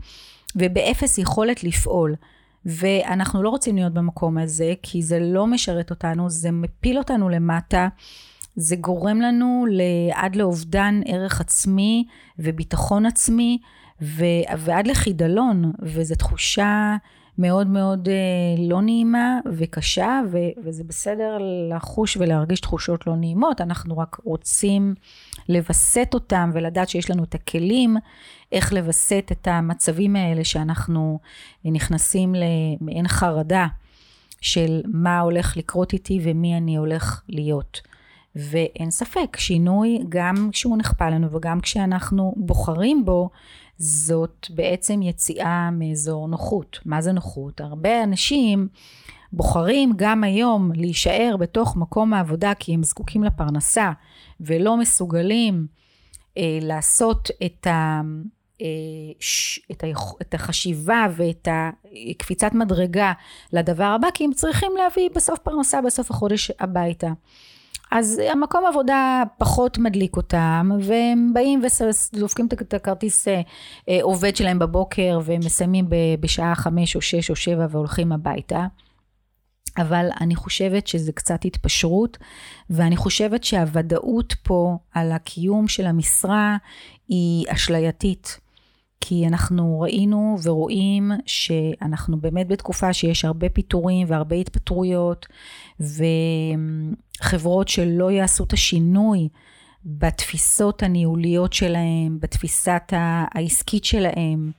ובאפס 0.55 1.17
יכולת 1.17 1.63
לפעול. 1.63 2.15
ואנחנו 2.65 3.43
לא 3.43 3.49
רוצים 3.49 3.75
להיות 3.75 3.93
במקום 3.93 4.37
הזה, 4.37 4.73
כי 4.83 5.03
זה 5.03 5.19
לא 5.19 5.47
משרת 5.47 5.89
אותנו, 5.89 6.29
זה 6.29 6.51
מפיל 6.51 6.97
אותנו 6.97 7.29
למטה. 7.29 7.87
זה 8.59 8.75
גורם 8.75 9.21
לנו 9.21 9.65
עד 10.13 10.35
לאובדן 10.35 11.01
ערך 11.05 11.41
עצמי 11.41 12.05
וביטחון 12.39 13.05
עצמי 13.05 13.59
ו, 14.01 14.25
ועד 14.57 14.87
לחידלון 14.87 15.71
וזו 15.81 16.15
תחושה 16.15 16.95
מאוד 17.37 17.67
מאוד 17.67 18.09
אה, 18.09 18.63
לא 18.69 18.81
נעימה 18.81 19.39
וקשה 19.53 20.21
ו, 20.31 20.37
וזה 20.63 20.83
בסדר 20.83 21.37
לחוש 21.69 22.17
ולהרגיש 22.17 22.59
תחושות 22.59 23.07
לא 23.07 23.15
נעימות 23.15 23.61
אנחנו 23.61 23.97
רק 23.97 24.17
רוצים 24.23 24.95
לווסת 25.49 26.09
אותם 26.13 26.51
ולדעת 26.53 26.89
שיש 26.89 27.09
לנו 27.09 27.23
את 27.23 27.35
הכלים 27.35 27.97
איך 28.51 28.73
לווסת 28.73 29.29
את 29.31 29.47
המצבים 29.47 30.15
האלה 30.15 30.43
שאנחנו 30.43 31.19
נכנסים 31.65 32.35
למעין 32.35 33.07
חרדה 33.07 33.67
של 34.41 34.81
מה 34.85 35.19
הולך 35.19 35.57
לקרות 35.57 35.93
איתי 35.93 36.19
ומי 36.23 36.57
אני 36.57 36.75
הולך 36.75 37.21
להיות. 37.29 37.81
ואין 38.37 38.91
ספק, 38.91 39.37
שינוי 39.37 39.99
גם 40.09 40.49
כשהוא 40.51 40.77
נכפה 40.77 41.09
לנו 41.09 41.31
וגם 41.31 41.59
כשאנחנו 41.59 42.33
בוחרים 42.37 43.05
בו, 43.05 43.29
זאת 43.77 44.47
בעצם 44.49 45.01
יציאה 45.01 45.71
מאזור 45.71 46.27
נוחות. 46.27 46.79
מה 46.85 47.01
זה 47.01 47.11
נוחות? 47.11 47.61
הרבה 47.61 48.03
אנשים 48.03 48.67
בוחרים 49.33 49.93
גם 49.95 50.23
היום 50.23 50.71
להישאר 50.75 51.35
בתוך 51.39 51.77
מקום 51.77 52.13
העבודה 52.13 52.53
כי 52.53 52.73
הם 52.73 52.83
זקוקים 52.83 53.23
לפרנסה 53.23 53.91
ולא 54.39 54.77
מסוגלים 54.77 55.67
אה, 56.37 56.59
לעשות 56.61 57.29
את 57.45 57.67
ה... 57.67 58.01
אה, 58.61 58.67
את, 59.71 59.83
ה, 59.83 59.87
את 60.21 60.33
החשיבה 60.33 61.07
ואת 61.15 61.47
הקפיצת 62.11 62.53
מדרגה 62.53 63.13
לדבר 63.53 63.83
הבא 63.83 64.07
כי 64.13 64.25
הם 64.25 64.33
צריכים 64.33 64.71
להביא 64.77 65.09
בסוף 65.15 65.39
פרנסה 65.39 65.81
בסוף 65.81 66.11
החודש 66.11 66.51
הביתה. 66.59 67.11
אז 67.91 68.21
המקום 68.31 68.65
עבודה 68.65 69.23
פחות 69.37 69.77
מדליק 69.77 70.17
אותם 70.17 70.71
והם 70.81 71.31
באים 71.33 71.61
ודופקים 72.13 72.47
את 72.61 72.73
הכרטיס 72.73 73.27
אה, 73.27 73.41
אה, 73.89 73.99
עובד 74.01 74.35
שלהם 74.35 74.59
בבוקר 74.59 75.19
ומסיימים 75.25 75.85
בשעה 76.19 76.55
חמש 76.55 76.95
או 76.95 77.01
שש 77.01 77.29
או 77.29 77.35
שבע 77.35 77.67
והולכים 77.69 78.11
הביתה. 78.11 78.65
אבל 79.77 80.09
אני 80.21 80.35
חושבת 80.35 80.87
שזה 80.87 81.11
קצת 81.11 81.45
התפשרות 81.45 82.17
ואני 82.69 82.97
חושבת 82.97 83.43
שהוודאות 83.43 84.33
פה 84.43 84.77
על 84.93 85.11
הקיום 85.11 85.67
של 85.67 85.85
המשרה 85.85 86.57
היא 87.07 87.45
אשלייתית. 87.49 88.39
כי 89.01 89.27
אנחנו 89.27 89.79
ראינו 89.79 90.37
ורואים 90.43 91.11
שאנחנו 91.25 92.17
באמת 92.21 92.47
בתקופה 92.47 92.93
שיש 92.93 93.25
הרבה 93.25 93.49
פיטורים 93.49 94.07
והרבה 94.09 94.35
התפטרויות 94.35 95.25
וחברות 95.79 97.67
שלא 97.67 98.11
יעשו 98.11 98.43
את 98.43 98.53
השינוי 98.53 99.29
בתפיסות 99.85 100.83
הניהוליות 100.83 101.53
שלהם, 101.53 102.17
בתפיסת 102.19 102.81
העסקית 102.91 103.85
שלהם, 103.85 104.51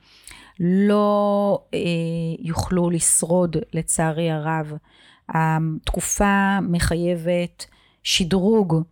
לא 0.60 1.58
אה, 1.74 1.80
יוכלו 2.38 2.90
לשרוד 2.90 3.56
לצערי 3.72 4.30
הרב. 4.30 4.72
התקופה 5.28 6.58
מחייבת 6.62 7.66
שדרוג 8.02 8.82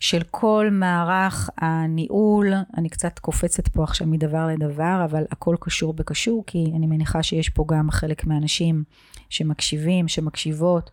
של 0.00 0.22
כל 0.30 0.68
מערך 0.72 1.50
הניהול, 1.58 2.52
אני 2.76 2.88
קצת 2.88 3.18
קופצת 3.18 3.68
פה 3.68 3.84
עכשיו 3.84 4.06
מדבר 4.06 4.46
לדבר, 4.46 5.02
אבל 5.04 5.24
הכל 5.30 5.56
קשור 5.60 5.92
בקשור, 5.92 6.44
כי 6.46 6.72
אני 6.76 6.86
מניחה 6.86 7.22
שיש 7.22 7.48
פה 7.48 7.64
גם 7.68 7.90
חלק 7.90 8.26
מהאנשים 8.26 8.84
שמקשיבים, 9.28 10.08
שמקשיבות, 10.08 10.90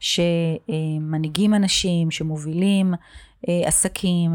שמנהיגים 0.00 1.54
אנשים, 1.54 2.10
שמובילים 2.10 2.94
אה, 3.48 3.68
עסקים, 3.68 4.32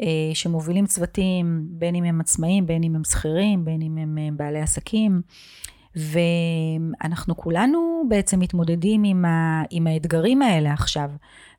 אה, 0.00 0.30
שמובילים 0.34 0.86
צוותים, 0.86 1.66
בין 1.68 1.94
אם 1.94 2.04
הם 2.04 2.20
עצמאים, 2.20 2.66
בין 2.66 2.82
אם 2.82 2.96
הם 2.96 3.04
שכירים, 3.04 3.64
בין 3.64 3.82
אם 3.82 3.98
הם 3.98 4.18
אה, 4.18 4.28
בעלי 4.36 4.60
עסקים. 4.60 5.22
ואנחנו 5.96 7.36
כולנו 7.36 8.04
בעצם 8.08 8.40
מתמודדים 8.40 9.04
עם, 9.04 9.24
ה, 9.24 9.62
עם 9.70 9.86
האתגרים 9.86 10.42
האלה 10.42 10.72
עכשיו. 10.72 11.10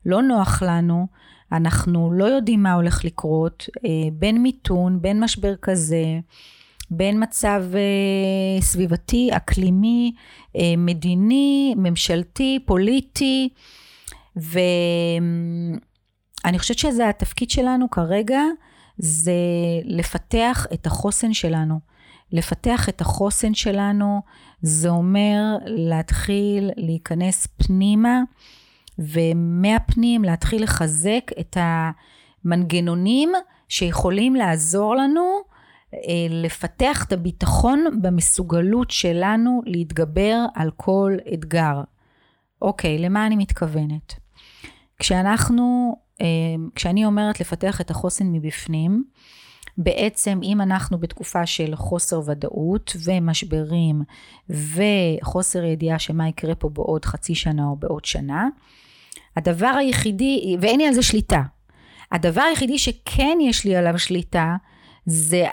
לא 0.06 0.22
נוח 0.22 0.62
לנו, 0.62 1.06
אנחנו 1.52 2.12
לא 2.12 2.24
יודעים 2.24 2.62
מה 2.62 2.72
הולך 2.72 3.04
לקרות, 3.04 3.68
אה, 3.84 3.90
בין 4.12 4.42
מיתון, 4.42 5.02
בין 5.02 5.20
משבר 5.20 5.56
כזה, 5.56 6.04
בין 6.90 7.22
מצב 7.22 7.64
אה, 7.74 8.60
סביבתי, 8.60 9.30
אקלימי, 9.32 10.14
אה, 10.56 10.74
מדיני, 10.76 11.74
ממשלתי, 11.76 12.58
פוליטי, 12.66 13.48
ואני 14.36 15.78
חושבת 16.58 16.78
שזה 16.78 17.08
התפקיד 17.08 17.50
שלנו 17.50 17.90
כרגע, 17.90 18.40
זה 18.98 19.32
לפתח 19.84 20.66
את 20.74 20.86
החוסן 20.86 21.32
שלנו. 21.34 21.80
לפתח 22.32 22.88
את 22.88 23.00
החוסן 23.00 23.54
שלנו, 23.54 24.22
זה 24.62 24.88
אומר 24.88 25.42
להתחיל 25.66 26.70
להיכנס 26.76 27.46
פנימה, 27.46 28.20
ומהפנים 28.98 30.24
להתחיל 30.24 30.62
לחזק 30.62 31.30
את 31.40 31.56
המנגנונים 31.60 33.32
שיכולים 33.68 34.34
לעזור 34.34 34.96
לנו 34.96 35.40
אה, 35.94 36.00
לפתח 36.30 37.04
את 37.08 37.12
הביטחון 37.12 37.84
במסוגלות 38.02 38.90
שלנו 38.90 39.62
להתגבר 39.66 40.46
על 40.54 40.70
כל 40.76 41.16
אתגר. 41.34 41.80
אוקיי, 42.62 42.98
למה 42.98 43.26
אני 43.26 43.36
מתכוונת? 43.36 44.14
כשאנחנו, 44.98 45.96
אה, 46.20 46.26
כשאני 46.74 47.04
אומרת 47.04 47.40
לפתח 47.40 47.80
את 47.80 47.90
החוסן 47.90 48.26
מבפנים, 48.32 49.04
בעצם 49.78 50.40
אם 50.42 50.60
אנחנו 50.60 50.98
בתקופה 50.98 51.46
של 51.46 51.76
חוסר 51.76 52.20
ודאות 52.26 52.96
ומשברים 53.04 54.02
וחוסר 54.50 55.64
ידיעה 55.64 55.98
שמה 55.98 56.28
יקרה 56.28 56.54
פה 56.54 56.68
בעוד 56.68 57.04
חצי 57.04 57.34
שנה 57.34 57.64
או 57.64 57.76
בעוד 57.76 58.04
שנה, 58.04 58.48
הדבר 59.36 59.74
היחידי, 59.78 60.56
ואין 60.60 60.80
לי 60.80 60.86
על 60.86 60.94
זה 60.94 61.02
שליטה, 61.02 61.42
הדבר 62.12 62.40
היחידי 62.40 62.78
שכן 62.78 63.38
יש 63.42 63.64
לי 63.64 63.76
עליו 63.76 63.98
שליטה 63.98 64.56
זה 65.06 65.44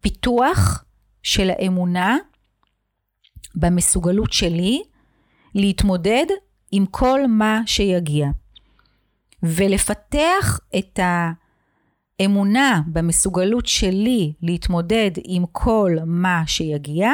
הפיתוח 0.00 0.84
של 1.22 1.50
האמונה 1.50 2.16
במסוגלות 3.54 4.32
שלי 4.32 4.82
להתמודד 5.54 6.26
עם 6.72 6.86
כל 6.86 7.26
מה 7.26 7.60
שיגיע 7.66 8.26
ולפתח 9.42 10.60
את 10.78 10.98
ה... 10.98 11.32
אמונה 12.24 12.80
במסוגלות 12.86 13.66
שלי 13.66 14.32
להתמודד 14.42 15.10
עם 15.24 15.44
כל 15.52 15.92
מה 16.06 16.42
שיגיע, 16.46 17.10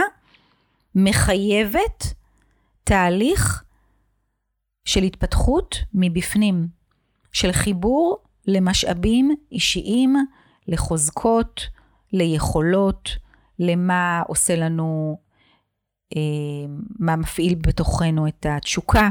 מחייבת 0.95 2.15
תהליך 2.85 3.65
של 4.85 5.03
התפתחות 5.03 5.77
מבפנים, 5.95 6.69
של 7.33 7.53
חיבור 7.53 8.19
למשאבים 8.47 9.35
אישיים, 9.53 10.17
לחוזקות, 10.69 11.61
ליכולות, 12.13 13.11
למה 13.59 14.23
עושה 14.29 14.57
לנו, 14.57 15.19
אה, 16.17 16.21
מה 16.99 17.17
מפעיל 17.17 17.55
בתוכנו 17.55 18.29
את 18.29 18.47
התשוקה. 18.49 19.09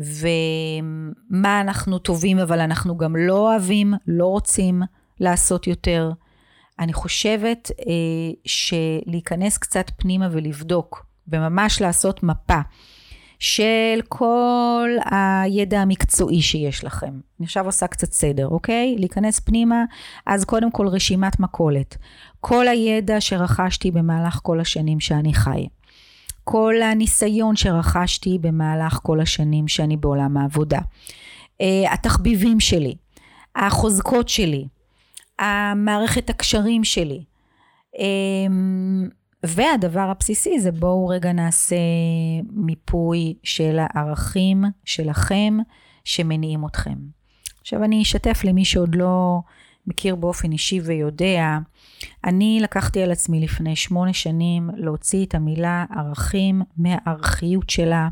ומה 0.00 1.60
אנחנו 1.60 1.98
טובים 1.98 2.38
אבל 2.38 2.60
אנחנו 2.60 2.96
גם 2.96 3.16
לא 3.16 3.38
אוהבים, 3.38 3.94
לא 4.06 4.26
רוצים 4.26 4.82
לעשות 5.20 5.66
יותר. 5.66 6.12
אני 6.78 6.92
חושבת 6.92 7.70
אה, 7.70 8.32
שלהיכנס 8.44 9.58
קצת 9.58 9.90
פנימה 9.96 10.28
ולבדוק, 10.32 11.06
וממש 11.28 11.80
לעשות 11.80 12.22
מפה 12.22 12.60
של 13.38 14.00
כל 14.08 14.90
הידע 15.10 15.80
המקצועי 15.80 16.42
שיש 16.42 16.84
לכם. 16.84 17.06
אני 17.08 17.44
עכשיו 17.44 17.66
עושה 17.66 17.86
קצת 17.86 18.12
סדר, 18.12 18.48
אוקיי? 18.48 18.96
להיכנס 18.98 19.40
פנימה, 19.40 19.84
אז 20.26 20.44
קודם 20.44 20.70
כל 20.70 20.88
רשימת 20.88 21.40
מכולת. 21.40 21.96
כל 22.40 22.68
הידע 22.68 23.20
שרכשתי 23.20 23.90
במהלך 23.90 24.40
כל 24.42 24.60
השנים 24.60 25.00
שאני 25.00 25.34
חי. 25.34 25.66
כל 26.50 26.74
הניסיון 26.82 27.56
שרכשתי 27.56 28.38
במהלך 28.40 29.00
כל 29.02 29.20
השנים 29.20 29.68
שאני 29.68 29.96
בעולם 29.96 30.36
העבודה. 30.36 30.78
Uh, 30.78 31.92
התחביבים 31.92 32.60
שלי, 32.60 32.94
החוזקות 33.56 34.28
שלי, 34.28 34.66
המערכת 35.38 36.30
הקשרים 36.30 36.84
שלי. 36.84 37.24
Um, 37.96 38.00
והדבר 39.42 40.00
הבסיסי 40.00 40.60
זה 40.60 40.72
בואו 40.72 41.08
רגע 41.08 41.32
נעשה 41.32 41.76
מיפוי 42.52 43.34
של 43.42 43.78
הערכים 43.80 44.64
שלכם 44.84 45.58
שמניעים 46.04 46.66
אתכם. 46.66 46.96
עכשיו 47.60 47.84
אני 47.84 48.02
אשתף 48.02 48.40
למי 48.44 48.64
שעוד 48.64 48.94
לא 48.94 49.40
מכיר 49.90 50.14
באופן 50.14 50.52
אישי 50.52 50.80
ויודע, 50.80 51.58
אני 52.24 52.58
לקחתי 52.62 53.02
על 53.02 53.10
עצמי 53.10 53.40
לפני 53.40 53.76
שמונה 53.76 54.12
שנים 54.12 54.70
להוציא 54.76 55.26
את 55.26 55.34
המילה 55.34 55.84
ערכים 55.96 56.62
מהערכיות 56.76 57.70
שלה 57.70 58.08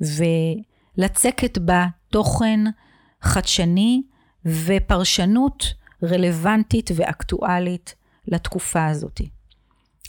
ולצקת 0.00 1.58
בה 1.58 1.86
תוכן 2.10 2.60
חדשני 3.22 4.02
ופרשנות 4.44 5.74
רלוונטית 6.02 6.90
ואקטואלית 6.94 7.94
לתקופה 8.26 8.86
הזאת. 8.86 9.20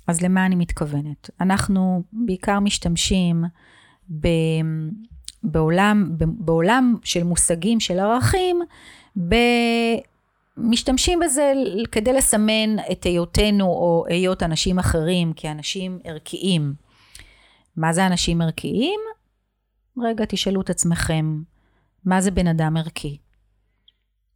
אז 0.07 0.21
למה 0.21 0.45
אני 0.45 0.55
מתכוונת? 0.55 1.29
אנחנו 1.41 2.03
בעיקר 2.13 2.59
משתמשים 2.59 3.43
ב... 4.19 4.27
בעולם, 5.43 6.11
בעולם 6.17 6.95
של 7.03 7.23
מושגים 7.23 7.79
של 7.79 7.99
ערכים, 7.99 8.59
משתמשים 10.59 11.19
בזה 11.25 11.53
כדי 11.91 12.13
לסמן 12.13 12.79
את 12.91 13.03
היותנו 13.03 13.65
או 13.65 14.05
היות 14.07 14.43
אנשים 14.43 14.79
אחרים 14.79 15.33
כאנשים 15.35 15.99
ערכיים. 16.03 16.73
מה 17.77 17.93
זה 17.93 18.07
אנשים 18.07 18.41
ערכיים? 18.41 18.99
רגע, 19.97 20.25
תשאלו 20.27 20.61
את 20.61 20.69
עצמכם, 20.69 21.41
מה 22.05 22.21
זה 22.21 22.31
בן 22.31 22.47
אדם 22.47 22.77
ערכי? 22.77 23.17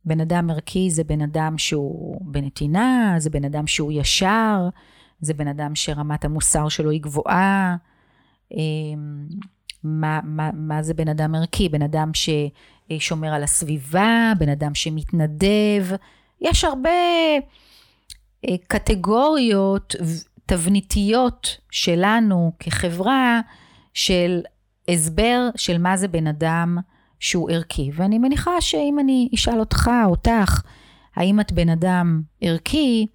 בן 0.06 0.20
אדם 0.20 0.50
ערכי 0.50 0.90
זה 0.90 1.04
בן 1.04 1.22
אדם 1.22 1.58
שהוא 1.58 2.22
בנתינה, 2.32 3.16
זה 3.18 3.30
בן 3.30 3.46
אדם 3.46 3.68
שהוא 3.68 3.92
ישר, 3.92 4.70
זה 5.22 5.34
בן 5.34 5.48
אדם 5.48 5.76
שרמת 5.76 6.26
המוסר 6.26 6.70
שלו 6.70 6.90
היא 6.90 7.02
גבוהה. 7.02 7.76
אמ, 8.52 9.28
מה, 9.84 10.20
מה, 10.24 10.50
מה 10.54 10.84
זה 10.84 10.94
בן 10.94 11.08
אדם 11.08 11.36
ערכי? 11.36 11.70
בן 11.70 11.82
אדם 11.82 12.14
ששומר 12.90 13.34
על 13.34 13.44
הסביבה, 13.44 14.34
בן 14.38 14.50
אדם 14.50 14.76
שמתנדב. 14.76 15.86
יש 16.42 16.64
הרבה 16.64 16.90
אה, 18.50 18.56
קטגוריות 18.68 19.96
תבניתיות 20.46 21.58
שלנו 21.72 22.52
כחברה 22.60 23.42
של 23.94 24.42
הסבר 24.88 25.50
של 25.56 25.78
מה 25.78 25.98
זה 25.98 26.08
בן 26.08 26.28
אדם 26.28 26.78
שהוא 27.20 27.52
ערכי. 27.52 27.92
ואני 27.94 28.20
מניחה 28.20 28.62
שאם 28.62 28.98
אני 29.00 29.30
אשאל 29.36 29.60
אותך, 29.60 29.92
אותך, 30.06 30.62
האם 31.16 31.40
את 31.40 31.52
בן 31.52 31.70
אדם 31.70 32.22
ערכי, 32.42 33.08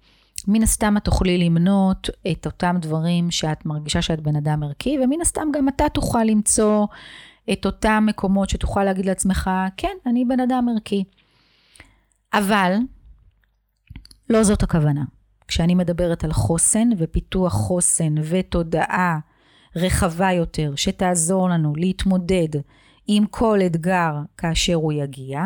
מן 0.47 0.63
הסתם 0.63 0.97
את 0.97 1.03
תוכלי 1.03 1.37
למנות 1.37 2.09
את 2.31 2.45
אותם 2.45 2.75
דברים 2.79 3.31
שאת 3.31 3.65
מרגישה 3.65 4.01
שאת 4.01 4.19
בן 4.19 4.35
אדם 4.35 4.63
ערכי, 4.63 4.97
ומן 5.03 5.21
הסתם 5.21 5.47
גם 5.53 5.69
אתה 5.69 5.89
תוכל 5.89 6.23
למצוא 6.23 6.85
את 7.53 7.65
אותם 7.65 8.03
מקומות 8.07 8.49
שתוכל 8.49 8.83
להגיד 8.83 9.05
לעצמך, 9.05 9.49
כן, 9.77 9.97
אני 10.05 10.25
בן 10.25 10.39
אדם 10.39 10.65
ערכי. 10.75 11.03
אבל, 12.33 12.75
לא 14.29 14.43
זאת 14.43 14.63
הכוונה. 14.63 15.03
כשאני 15.47 15.75
מדברת 15.75 16.23
על 16.23 16.33
חוסן 16.33 16.89
ופיתוח 16.97 17.53
חוסן 17.53 18.15
ותודעה 18.23 19.19
רחבה 19.75 20.31
יותר, 20.31 20.75
שתעזור 20.75 21.49
לנו 21.49 21.73
להתמודד 21.75 22.59
עם 23.07 23.25
כל 23.25 23.59
אתגר 23.65 24.11
כאשר 24.37 24.75
הוא 24.75 24.93
יגיע, 24.93 25.41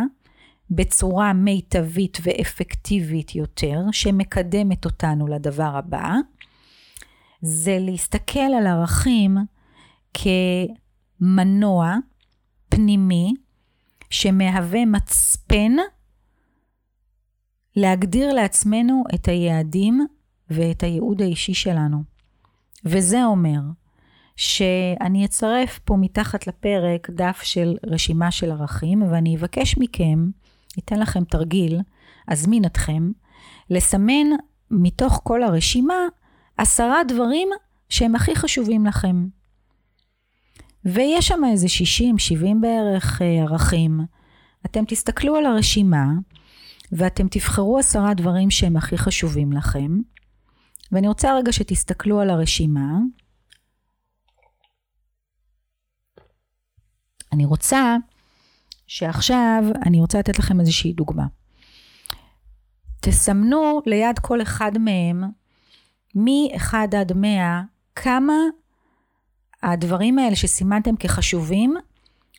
בצורה 0.72 1.34
מיטבית 1.34 2.18
ואפקטיבית 2.24 3.36
יותר, 3.36 3.80
שמקדמת 3.92 4.86
אותנו 4.86 5.28
לדבר 5.28 5.78
הבא, 5.78 6.14
זה 7.42 7.78
להסתכל 7.80 8.40
על 8.40 8.68
ערכים 8.68 9.38
כמנוע 11.24 11.96
פנימי 12.70 13.34
שמהווה 14.10 14.86
מצפן 14.86 15.72
להגדיר 17.76 18.34
לעצמנו 18.34 19.04
את 19.16 19.28
היעדים 19.28 20.08
ואת 20.50 20.84
הייעוד 20.84 21.22
האישי 21.22 21.54
שלנו. 21.54 22.04
וזה 22.86 23.26
אומר 23.26 23.60
שאני 24.36 25.26
אצרף 25.26 25.80
פה 25.80 25.96
מתחת 26.00 26.48
לפרק 26.48 27.10
דף 27.10 27.40
של 27.44 27.78
רשימה 27.86 28.32
של 28.32 28.52
ערכים, 28.52 29.02
ואני 29.02 29.36
אבקש 29.36 29.78
מכם 29.78 30.30
אתן 30.80 31.00
לכם 31.00 31.24
תרגיל, 31.24 31.80
אזמין 32.28 32.66
אתכם, 32.66 33.12
לסמן 33.70 34.28
מתוך 34.72 35.22
כל 35.24 35.44
הרשימה 35.44 36.08
עשרה 36.58 37.04
דברים 37.08 37.50
שהם 37.90 38.16
הכי 38.16 38.36
חשובים 38.36 38.86
לכם. 38.86 39.43
ויש 40.86 41.28
שם 41.28 41.42
איזה 41.52 41.68
60-70 41.68 42.46
בערך 42.62 43.22
אה, 43.22 43.42
ערכים. 43.42 44.00
אתם 44.66 44.86
תסתכלו 44.86 45.36
על 45.36 45.46
הרשימה 45.46 46.06
ואתם 46.92 47.28
תבחרו 47.28 47.80
עשרה 47.80 48.14
דברים 48.14 48.52
שהם 48.52 48.78
הכי 48.78 48.98
חשובים 48.98 49.54
לכם. 49.54 50.00
ואני 50.92 51.08
רוצה 51.08 51.36
רגע 51.36 51.54
שתסתכלו 51.54 52.20
על 52.20 52.30
הרשימה. 52.30 52.98
אני 57.34 57.46
רוצה 57.46 57.96
שעכשיו, 58.88 59.64
אני 59.86 60.00
רוצה 60.00 60.20
לתת 60.20 60.40
לכם 60.40 60.60
איזושהי 60.60 60.94
דוגמה. 60.94 61.26
תסמנו 63.02 63.82
ליד 63.86 64.20
כל 64.20 64.42
אחד 64.42 64.78
מהם, 64.78 65.24
מ-1 66.16 66.74
עד 66.74 67.14
100, 67.14 67.62
כמה 67.96 68.34
הדברים 69.64 70.20
האלה 70.20 70.36
שסימנתם 70.36 70.96
כחשובים, 70.96 71.76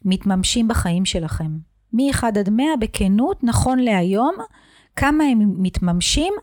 מתממשים 0.04 0.68
בחיים 0.68 1.04
שלכם. 1.04 1.58
מ-1 1.92 2.24
עד 2.26 2.48
100 2.50 2.66
בכנות, 2.80 3.44
נכון 3.44 3.78
להיום, 3.78 4.34
כמה 4.96 5.24
הם 5.24 5.54
מתממשים 5.58 6.34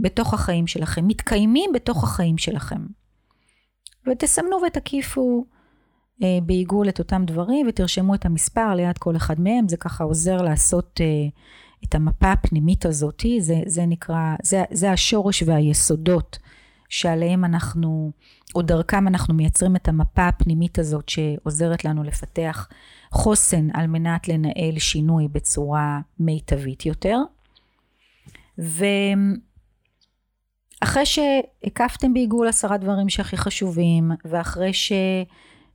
בתוך 0.00 0.34
החיים 0.34 0.66
שלכם, 0.66 1.06
מתקיימים 1.06 1.70
בתוך 1.74 2.04
החיים 2.04 2.38
שלכם. 2.38 2.86
ותסמנו 4.08 4.56
ותקיפו 4.66 5.44
אה, 6.22 6.38
בעיגול 6.42 6.88
את 6.88 6.98
אותם 6.98 7.24
דברים 7.26 7.66
ותרשמו 7.68 8.14
את 8.14 8.26
המספר 8.26 8.74
ליד 8.74 8.98
כל 8.98 9.16
אחד 9.16 9.40
מהם, 9.40 9.68
זה 9.68 9.76
ככה 9.76 10.04
עוזר 10.04 10.42
לעשות 10.42 11.00
אה, 11.00 11.28
את 11.84 11.94
המפה 11.94 12.32
הפנימית 12.32 12.86
הזאתי, 12.86 13.40
זה, 13.40 13.60
זה 13.66 13.86
נקרא, 13.86 14.34
זה, 14.42 14.62
זה 14.70 14.90
השורש 14.90 15.42
והיסודות 15.42 16.38
שעליהם 16.90 17.44
אנחנו, 17.44 18.12
או 18.54 18.62
דרכם 18.62 19.08
אנחנו 19.08 19.34
מייצרים 19.34 19.76
את 19.76 19.88
המפה 19.88 20.28
הפנימית 20.28 20.78
הזאת 20.78 21.08
שעוזרת 21.08 21.84
לנו 21.84 22.02
לפתח 22.02 22.68
חוסן 23.12 23.68
על 23.74 23.86
מנת 23.86 24.28
לנהל 24.28 24.78
שינוי 24.78 25.28
בצורה 25.28 26.00
מיטבית 26.20 26.86
יותר. 26.86 27.18
ואחרי 28.58 29.36
שהקפתם 31.06 32.14
בעיגול 32.14 32.48
עשרה 32.48 32.78
דברים 32.78 33.08
שהכי 33.08 33.36
חשובים, 33.36 34.10
ואחרי 34.24 34.70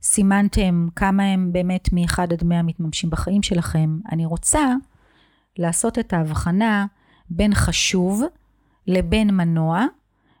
שסימנתם 0.02 0.86
כמה 0.96 1.22
הם 1.22 1.52
באמת 1.52 1.92
מ-1 1.92 2.22
עד 2.22 2.44
100 2.44 2.62
מתממשים 2.62 3.10
בחיים 3.10 3.42
שלכם, 3.42 3.98
אני 4.12 4.26
רוצה 4.26 4.74
לעשות 5.58 5.98
את 5.98 6.12
ההבחנה 6.12 6.86
בין 7.30 7.54
חשוב 7.54 8.22
לבין 8.86 9.30
מנוע, 9.30 9.86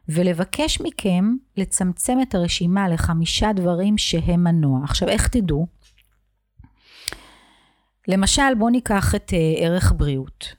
ולבקש 0.08 0.80
מכם 0.80 1.34
לצמצם 1.56 2.18
את 2.22 2.34
הרשימה 2.34 2.88
לחמישה 2.88 3.52
דברים 3.52 3.98
שהם 3.98 4.44
מנוע. 4.44 4.80
עכשיו, 4.84 5.08
איך 5.08 5.28
תדעו? 5.28 5.66
למשל, 8.08 8.54
בואו 8.58 8.70
ניקח 8.70 9.14
את 9.14 9.30
uh, 9.30 9.60
ערך 9.60 9.92
בריאות. 9.96 10.54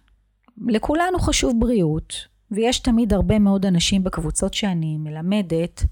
לכולנו 0.67 1.19
חשוב 1.19 1.53
בריאות, 1.59 2.13
ויש 2.51 2.79
תמיד 2.79 3.13
הרבה 3.13 3.39
מאוד 3.39 3.65
אנשים 3.65 4.03
בקבוצות 4.03 4.53
שאני 4.53 4.97
מלמדת, 4.97 5.83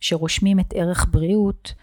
שרושמים 0.00 0.60
את 0.60 0.74
ערך 0.74 1.06
בריאות 1.10 1.74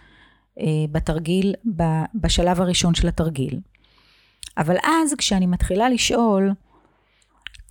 uh, 0.59 0.61
בתרגיל, 0.91 1.53
ב, 1.75 1.83
בשלב 2.15 2.61
הראשון 2.61 2.95
של 2.95 3.07
התרגיל. 3.07 3.59
אבל 4.57 4.75
אז 4.83 5.13
כשאני 5.17 5.45
מתחילה 5.45 5.89
לשאול, 5.89 6.51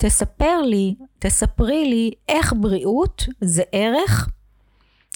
תספר 0.05 0.63
לי, 0.63 0.95
תספרי 1.19 1.85
לי 1.85 2.11
איך 2.29 2.53
בריאות 2.57 3.25
זה 3.41 3.63
ערך 3.73 4.29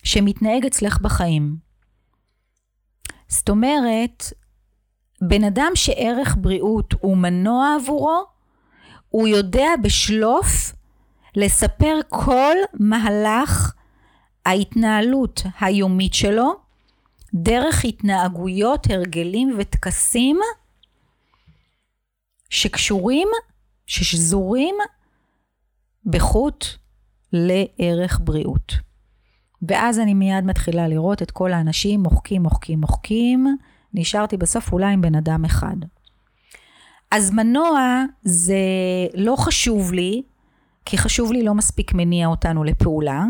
שמתנהג 0.05 0.67
אצלך 0.67 1.01
בחיים. 1.01 1.57
זאת 3.29 3.49
אומרת, 3.49 4.25
בן 5.21 5.45
אדם 5.45 5.73
שערך 5.75 6.37
בריאות 6.41 6.95
הוא 7.01 7.17
מנוע 7.17 7.77
עבורו, 7.81 8.25
הוא 9.09 9.29
יודע 9.29 9.69
בשלוף 9.83 10.73
לספר 11.37 12.01
כל 12.09 12.57
מהלך 12.75 13.73
ההתנהלות 14.47 15.43
היומית 15.61 16.15
שלו 16.15 16.53
דרך 17.35 17.85
התנהגויות, 17.85 18.87
הרגלים 18.91 19.57
וטקסים 19.59 20.41
שקשורים, 22.51 23.29
ששזורים 23.87 24.75
בחוט 26.07 26.67
לערך 27.33 28.21
בריאות. 28.25 28.73
ואז 29.69 29.99
אני 29.99 30.15
מיד 30.15 30.45
מתחילה 30.45 30.89
לראות 30.89 31.23
את 31.23 31.31
כל 31.31 31.53
האנשים 31.53 32.01
מוחקים, 32.01 32.43
מוחקים, 32.43 32.81
מוחקים. 32.81 33.57
נשארתי 33.95 34.37
בסוף 34.37 34.73
אולי 34.73 34.93
עם 34.93 35.01
בן 35.01 35.15
אדם 35.15 35.45
אחד. 35.45 35.77
אז 37.11 37.31
מנוע 37.31 38.05
זה 38.23 38.57
לא 39.15 39.37
חשוב 39.37 39.93
לי, 39.93 40.23
כי 40.85 40.99
חשוב 40.99 41.33
לי 41.33 41.43
לא 41.43 41.55
מספיק 41.55 41.95
מניע 41.95 42.27
אותנו 42.27 42.65
לפעולה, 42.65 43.25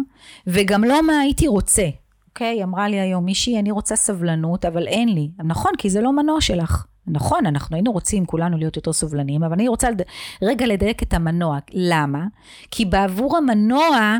וגם 0.46 0.84
לא 0.84 1.06
מה 1.06 1.18
הייתי 1.18 1.46
רוצה. 1.46 1.88
אוקיי? 2.28 2.64
אמרה 2.64 2.88
לי 2.88 3.00
היום 3.00 3.24
מישהי, 3.24 3.58
אני 3.58 3.70
רוצה 3.70 3.96
סבלנות, 3.96 4.64
אבל 4.64 4.86
אין 4.86 5.08
לי. 5.08 5.30
נכון, 5.44 5.72
כי 5.78 5.90
זה 5.90 6.00
לא 6.00 6.12
מנוע 6.12 6.40
שלך. 6.40 6.86
נכון, 7.08 7.46
אנחנו 7.46 7.76
היינו 7.76 7.92
רוצים 7.92 8.26
כולנו 8.26 8.56
להיות 8.56 8.76
יותר 8.76 8.92
סובלניים, 8.92 9.42
אבל 9.42 9.52
אני 9.52 9.68
רוצה 9.68 9.90
לד... 9.90 10.02
רגע 10.42 10.66
לדייק 10.66 11.02
את 11.02 11.14
המנוע. 11.14 11.58
למה? 11.72 12.24
כי 12.70 12.84
בעבור 12.84 13.36
המנוע 13.36 14.18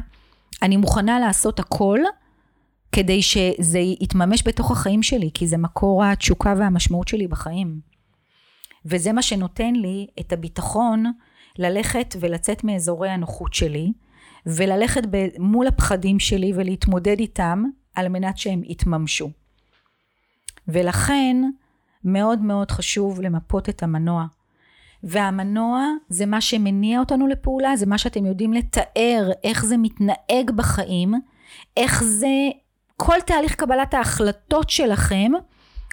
אני 0.63 0.77
מוכנה 0.77 1.19
לעשות 1.21 1.61
הכל 1.61 1.99
כדי 2.93 3.23
שזה 3.23 3.79
יתממש 3.79 4.43
בתוך 4.47 4.71
החיים 4.71 5.03
שלי, 5.03 5.31
כי 5.35 5.47
זה 5.47 5.57
מקור 5.57 6.05
התשוקה 6.05 6.55
והמשמעות 6.59 7.09
שלי 7.09 7.27
בחיים. 7.27 7.81
וזה 8.85 9.13
מה 9.13 9.23
שנותן 9.23 9.75
לי 9.75 10.07
את 10.21 10.33
הביטחון 10.33 11.05
ללכת 11.59 12.17
ולצאת 12.21 12.65
מאזורי 12.65 13.09
הנוחות 13.09 13.55
שלי, 13.55 13.93
וללכת 14.47 15.03
מול 15.39 15.67
הפחדים 15.67 16.19
שלי 16.19 16.53
ולהתמודד 16.55 17.19
איתם 17.19 17.65
על 17.95 18.09
מנת 18.09 18.39
שהם 18.39 18.63
יתממשו. 18.65 19.31
ולכן 20.69 21.37
מאוד 22.07 22.43
מאוד 22.43 22.71
חשוב 22.71 23.21
למפות 23.21 23.69
את 23.69 23.83
המנוע. 23.83 24.27
והמנוע 25.03 25.85
זה 26.09 26.27
מה 26.27 26.41
שמניע 26.41 27.01
אותנו 27.01 27.27
לפעולה, 27.27 27.77
זה 27.77 27.87
מה 27.87 27.99
שאתם 27.99 28.27
יודעים 28.27 28.53
לתאר, 28.53 29.31
איך 29.45 29.65
זה 29.65 29.77
מתנהג 29.77 30.51
בחיים, 30.57 31.15
איך 31.77 32.05
זה, 32.05 32.27
כל 32.97 33.17
תהליך 33.27 33.55
קבלת 33.55 33.95
ההחלטות 33.95 34.71
שלכם 34.71 35.33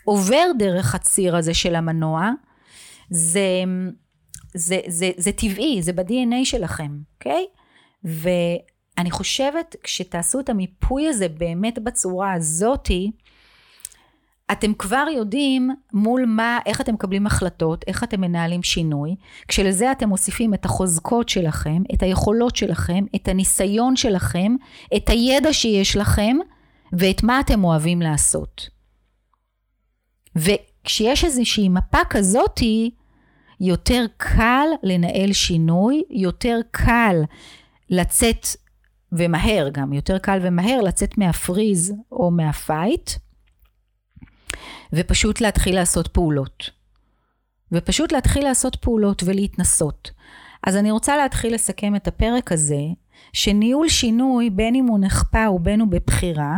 עובר 0.06 0.45
דרך 0.58 0.95
הציר 0.95 1.36
הזה 1.36 1.54
של 1.54 1.76
המנוע, 1.76 2.30
זה, 3.10 3.63
זה, 4.54 4.80
זה, 4.88 5.12
זה 5.17 5.32
טבעי, 5.32 5.82
זה 5.82 5.93
ב-DNA 5.93 6.45
שלכם, 6.45 6.97
אוקיי? 7.13 7.45
ואני 8.04 9.12
חושבת, 9.12 9.76
כשתעשו 9.84 10.39
את 10.39 10.49
המיפוי 10.49 11.08
הזה 11.08 11.30
באמת 11.30 11.80
בצורה 11.80 12.34
הזאתי, 12.34 13.12
אתם 14.54 14.74
כבר 14.74 15.06
יודעים 15.16 15.72
מול 15.94 16.26
מה, 16.28 16.60
איך 16.66 16.82
אתם 16.82 16.94
מקבלים 16.94 17.28
החלטות, 17.28 17.86
איך 17.88 18.04
אתם 18.04 18.22
מנהלים 18.22 18.63
שינוי, 18.63 19.16
כשלזה 19.48 19.92
אתם 19.92 20.10
מוסיפים 20.10 20.54
את 20.54 20.66
החוזקות 20.66 21.30
שלכם, 21.30 21.84
את 21.94 22.04
היכולות 22.04 22.56
שלכם, 22.56 23.06
את 23.16 23.28
הניסיון 23.28 23.96
שלכם, 23.96 24.56
את 24.96 25.10
הידע 25.10 25.54
שיש 25.54 25.98
לכם, 25.98 26.38
ואת 26.94 27.24
מה 27.24 27.39
אתם 27.39 27.63
אוהבים 27.63 28.02
לעשות. 28.02 28.70
וכשיש 30.36 31.26
איזושהי 31.26 31.70
מפה 31.70 32.06
כזאתי, 32.10 32.92
יותר 33.60 34.06
קל 34.18 34.68
לנהל 34.84 35.34
שינוי, 35.34 36.04
יותר 36.10 36.60
קל 36.72 37.16
לצאת, 37.89 38.48
ומהר 39.12 39.70
גם, 39.72 39.94
יותר 39.94 40.18
קל 40.18 40.39
ומהר 40.42 40.82
לצאת 40.82 41.18
מהפריז 41.18 41.94
או 42.12 42.32
מהפייט, 42.32 43.10
ופשוט 44.94 45.42
להתחיל 45.42 45.76
לעשות 45.76 46.08
פעולות. 46.08 46.70
ופשוט 47.72 48.12
להתחיל 48.12 48.44
לעשות 48.44 48.76
פעולות 48.76 49.24
ולהתנסות. 49.26 50.12
אז 50.63 50.76
אני 50.76 50.92
רוצה 50.92 51.18
להתחיל 51.18 51.54
לסכם 51.54 51.96
את 51.96 52.08
הפרק 52.08 52.52
הזה, 52.52 52.82
שניהול 53.34 53.89
שינוי, 53.89 54.50
בין 54.50 54.76
אם 54.76 54.86
הוא 54.86 55.00
נכפה 55.00 55.50
ובין 55.50 55.80
הוא 55.80 55.88
בבחירה, 55.88 56.58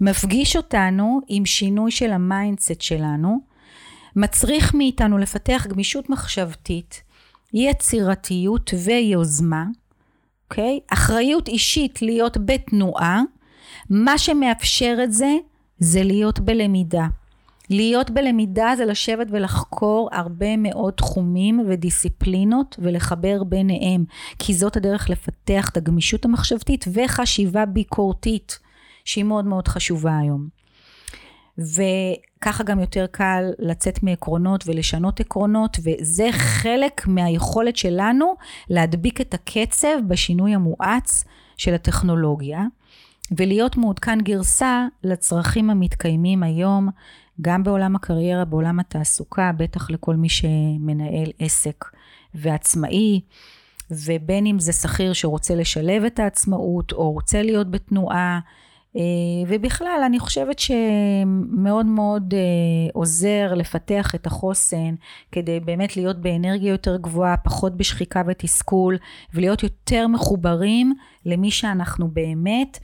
מפגיש 0.00 0.56
אותנו 0.56 1.20
עם 1.28 1.46
שינוי 1.46 1.90
של 1.90 2.12
ה 2.12 2.20
mindset 2.20 2.80
שלנו, 2.80 3.38
מצריך 4.16 4.74
מאיתנו 4.74 5.18
לפתח 5.18 5.66
גמישות 5.68 6.10
מחשבתית, 6.10 7.02
יצירתיות 7.54 8.70
ויוזמה, 8.84 9.64
אוקיי? 10.44 10.80
Okay? 10.82 10.94
אחריות 10.94 11.48
אישית 11.48 12.02
להיות 12.02 12.36
בתנועה, 12.44 13.22
מה 13.90 14.18
שמאפשר 14.18 14.98
את 15.04 15.12
זה, 15.12 15.34
זה 15.78 16.02
להיות 16.02 16.40
בלמידה. 16.40 17.06
להיות 17.70 18.10
בלמידה 18.10 18.72
זה 18.76 18.84
לשבת 18.84 19.26
ולחקור 19.30 20.08
הרבה 20.12 20.56
מאוד 20.56 20.94
תחומים 20.94 21.66
ודיסציפלינות 21.68 22.76
ולחבר 22.78 23.44
ביניהם, 23.44 24.04
כי 24.38 24.54
זאת 24.54 24.76
הדרך 24.76 25.10
לפתח 25.10 25.68
את 25.68 25.76
הגמישות 25.76 26.24
המחשבתית 26.24 26.84
וחשיבה 26.92 27.66
ביקורתית. 27.66 28.58
שהיא 29.06 29.24
מאוד 29.24 29.44
מאוד 29.44 29.68
חשובה 29.68 30.18
היום. 30.18 30.48
וככה 31.58 32.64
גם 32.64 32.80
יותר 32.80 33.06
קל 33.10 33.44
לצאת 33.58 34.02
מעקרונות 34.02 34.64
ולשנות 34.66 35.20
עקרונות, 35.20 35.76
וזה 35.84 36.28
חלק 36.32 37.06
מהיכולת 37.06 37.76
שלנו 37.76 38.34
להדביק 38.70 39.20
את 39.20 39.34
הקצב 39.34 39.98
בשינוי 40.08 40.54
המואץ 40.54 41.24
של 41.56 41.74
הטכנולוגיה, 41.74 42.62
ולהיות 43.36 43.76
מעודכן 43.76 44.20
גרסה 44.20 44.86
לצרכים 45.04 45.70
המתקיימים 45.70 46.42
היום, 46.42 46.88
גם 47.40 47.62
בעולם 47.62 47.96
הקריירה, 47.96 48.44
בעולם 48.44 48.80
התעסוקה, 48.80 49.50
בטח 49.56 49.90
לכל 49.90 50.16
מי 50.16 50.28
שמנהל 50.28 51.30
עסק 51.38 51.84
ועצמאי. 52.34 53.20
ובין 53.90 54.46
אם 54.46 54.58
זה 54.58 54.72
שכיר 54.72 55.12
שרוצה 55.12 55.54
לשלב 55.54 56.04
את 56.04 56.18
העצמאות 56.18 56.92
או 56.92 57.12
רוצה 57.12 57.42
להיות 57.42 57.70
בתנועה 57.70 58.40
אה, 58.96 59.02
ובכלל 59.48 60.02
אני 60.06 60.18
חושבת 60.18 60.58
שמאוד 60.58 61.86
מאוד 61.86 62.34
אה, 62.34 62.90
עוזר 62.92 63.54
לפתח 63.54 64.14
את 64.14 64.26
החוסן 64.26 64.94
כדי 65.32 65.60
באמת 65.60 65.96
להיות 65.96 66.20
באנרגיה 66.20 66.70
יותר 66.70 66.96
גבוהה, 66.96 67.36
פחות 67.36 67.76
בשחיקה 67.76 68.22
ותסכול 68.26 68.96
ולהיות 69.34 69.62
יותר 69.62 70.06
מחוברים 70.06 70.94
למי 71.26 71.50
שאנחנו 71.50 72.08
באמת. 72.08 72.78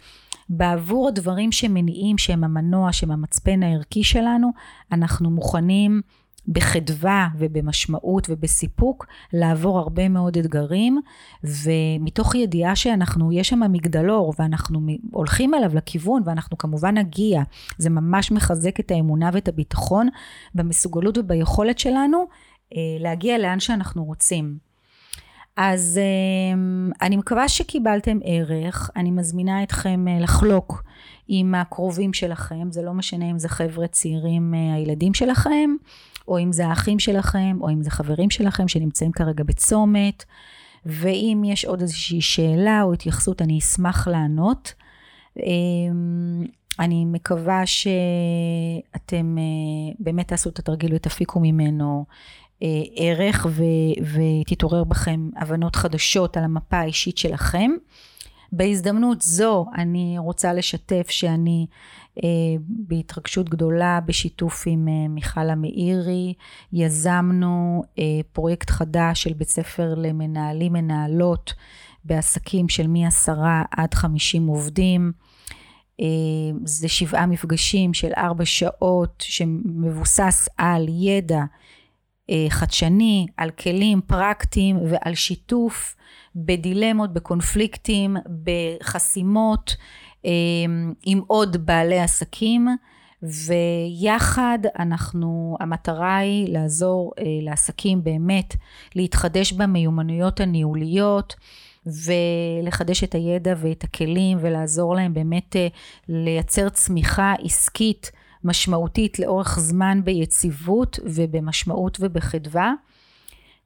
בעבור 0.54 1.08
הדברים 1.08 1.52
שמניעים 1.52 2.18
שהם 2.18 2.44
המנוע, 2.44 2.92
שהם 2.92 3.10
המצפן 3.10 3.62
הערכי 3.62 4.04
שלנו, 4.04 4.50
אנחנו 4.92 5.30
מוכנים 5.30 6.00
בחדווה 6.48 7.28
ובמשמעות 7.38 8.26
ובסיפוק 8.30 9.06
לעבור 9.32 9.78
הרבה 9.78 10.08
מאוד 10.08 10.38
אתגרים 10.38 11.00
ומתוך 11.44 12.34
ידיעה 12.34 12.76
שאנחנו 12.76 13.32
יש 13.32 13.48
שם 13.48 13.60
מגדלור 13.72 14.34
ואנחנו 14.38 14.80
הולכים 15.10 15.54
אליו 15.54 15.74
לכיוון 15.74 16.22
ואנחנו 16.24 16.58
כמובן 16.58 16.98
נגיע. 16.98 17.42
זה 17.78 17.90
ממש 17.90 18.32
מחזק 18.32 18.80
את 18.80 18.90
האמונה 18.90 19.30
ואת 19.32 19.48
הביטחון 19.48 20.08
במסוגלות 20.54 21.18
וביכולת 21.18 21.78
שלנו 21.78 22.26
אה, 22.76 22.78
להגיע 23.00 23.38
לאן 23.38 23.60
שאנחנו 23.60 24.04
רוצים 24.04 24.71
אז 25.56 26.00
אה, 26.02 26.60
אני 27.06 27.16
מקווה 27.16 27.48
שקיבלתם 27.48 28.18
ערך. 28.24 28.90
אני 28.96 29.10
מזמינה 29.10 29.62
אתכם 29.62 30.08
אה, 30.08 30.18
לחלוק 30.20 30.82
עם 31.28 31.54
הקרובים 31.54 32.12
שלכם. 32.12 32.72
זה 32.72 32.82
לא 32.82 32.92
משנה 32.92 33.30
אם 33.30 33.38
זה 33.38 33.48
חבר'ה 33.48 33.86
צעירים 33.86 34.54
הילדים 34.54 35.14
שלכם 35.14 35.70
או 36.28 36.38
אם 36.38 36.52
זה 36.52 36.66
האחים 36.66 36.98
שלכם, 36.98 37.58
או 37.60 37.70
אם 37.70 37.82
זה 37.82 37.90
חברים 37.90 38.30
שלכם 38.30 38.68
שנמצאים 38.68 39.12
כרגע 39.12 39.44
בצומת, 39.44 40.24
ואם 40.86 41.42
יש 41.46 41.64
עוד 41.64 41.80
איזושהי 41.80 42.20
שאלה 42.20 42.82
או 42.82 42.92
התייחסות, 42.92 43.42
אני 43.42 43.58
אשמח 43.58 44.08
לענות. 44.08 44.74
אמ, 45.36 46.44
אני 46.78 47.04
מקווה 47.04 47.66
שאתם 47.66 49.38
אה, 49.38 49.94
באמת 49.98 50.28
תעשו 50.28 50.50
את 50.50 50.58
התרגיל 50.58 50.94
ותפיקו 50.94 51.40
ממנו 51.40 52.04
אה, 52.04 52.51
ערך 52.96 53.46
ו- 53.50 54.02
ותתעורר 54.14 54.84
בכם 54.84 55.28
הבנות 55.36 55.76
חדשות 55.76 56.36
על 56.36 56.44
המפה 56.44 56.76
האישית 56.76 57.18
שלכם. 57.18 57.70
בהזדמנות 58.52 59.22
זו 59.22 59.66
אני 59.74 60.14
רוצה 60.18 60.52
לשתף 60.52 61.06
שאני 61.10 61.66
אה, 62.24 62.28
בהתרגשות 62.60 63.48
גדולה 63.48 64.00
בשיתוף 64.06 64.64
עם 64.66 64.88
אה, 64.88 65.08
מיכל 65.08 65.50
המאירי 65.50 66.34
יזמנו 66.72 67.82
אה, 67.98 68.04
פרויקט 68.32 68.70
חדש 68.70 69.22
של 69.22 69.32
בית 69.32 69.48
ספר 69.48 69.94
למנהלים 69.94 70.72
מנהלות 70.72 71.54
בעסקים 72.04 72.68
של 72.68 72.86
מ-10 72.86 73.30
עד 73.70 73.94
50 73.94 74.46
עובדים. 74.46 75.12
זה 76.64 76.88
שבעה 76.88 77.26
מפגשים 77.26 77.94
של 77.94 78.10
ארבע 78.16 78.44
שעות 78.44 79.24
שמבוסס 79.26 80.48
על 80.58 80.86
ידע 80.88 81.42
חדשני, 82.48 83.26
על 83.36 83.50
כלים 83.50 84.00
פרקטיים 84.06 84.78
ועל 84.90 85.14
שיתוף 85.14 85.96
בדילמות, 86.36 87.12
בקונפליקטים, 87.12 88.16
בחסימות 88.44 89.76
אמ, 90.24 90.92
עם 91.04 91.20
עוד 91.26 91.66
בעלי 91.66 92.00
עסקים 92.00 92.68
ויחד 93.22 94.58
אנחנו, 94.78 95.56
המטרה 95.60 96.16
היא 96.16 96.52
לעזור 96.52 97.12
אה, 97.18 97.24
לעסקים 97.42 98.04
באמת 98.04 98.54
להתחדש 98.94 99.52
במיומנויות 99.52 100.40
הניהוליות 100.40 101.34
ולחדש 101.86 103.04
את 103.04 103.14
הידע 103.14 103.54
ואת 103.56 103.84
הכלים 103.84 104.38
ולעזור 104.40 104.94
להם 104.94 105.14
באמת 105.14 105.56
אה, 105.56 105.68
לייצר 106.08 106.68
צמיחה 106.68 107.34
עסקית 107.44 108.12
משמעותית 108.44 109.18
לאורך 109.18 109.58
זמן 109.58 110.00
ביציבות 110.04 110.98
ובמשמעות 111.04 111.98
ובחדווה. 112.00 112.72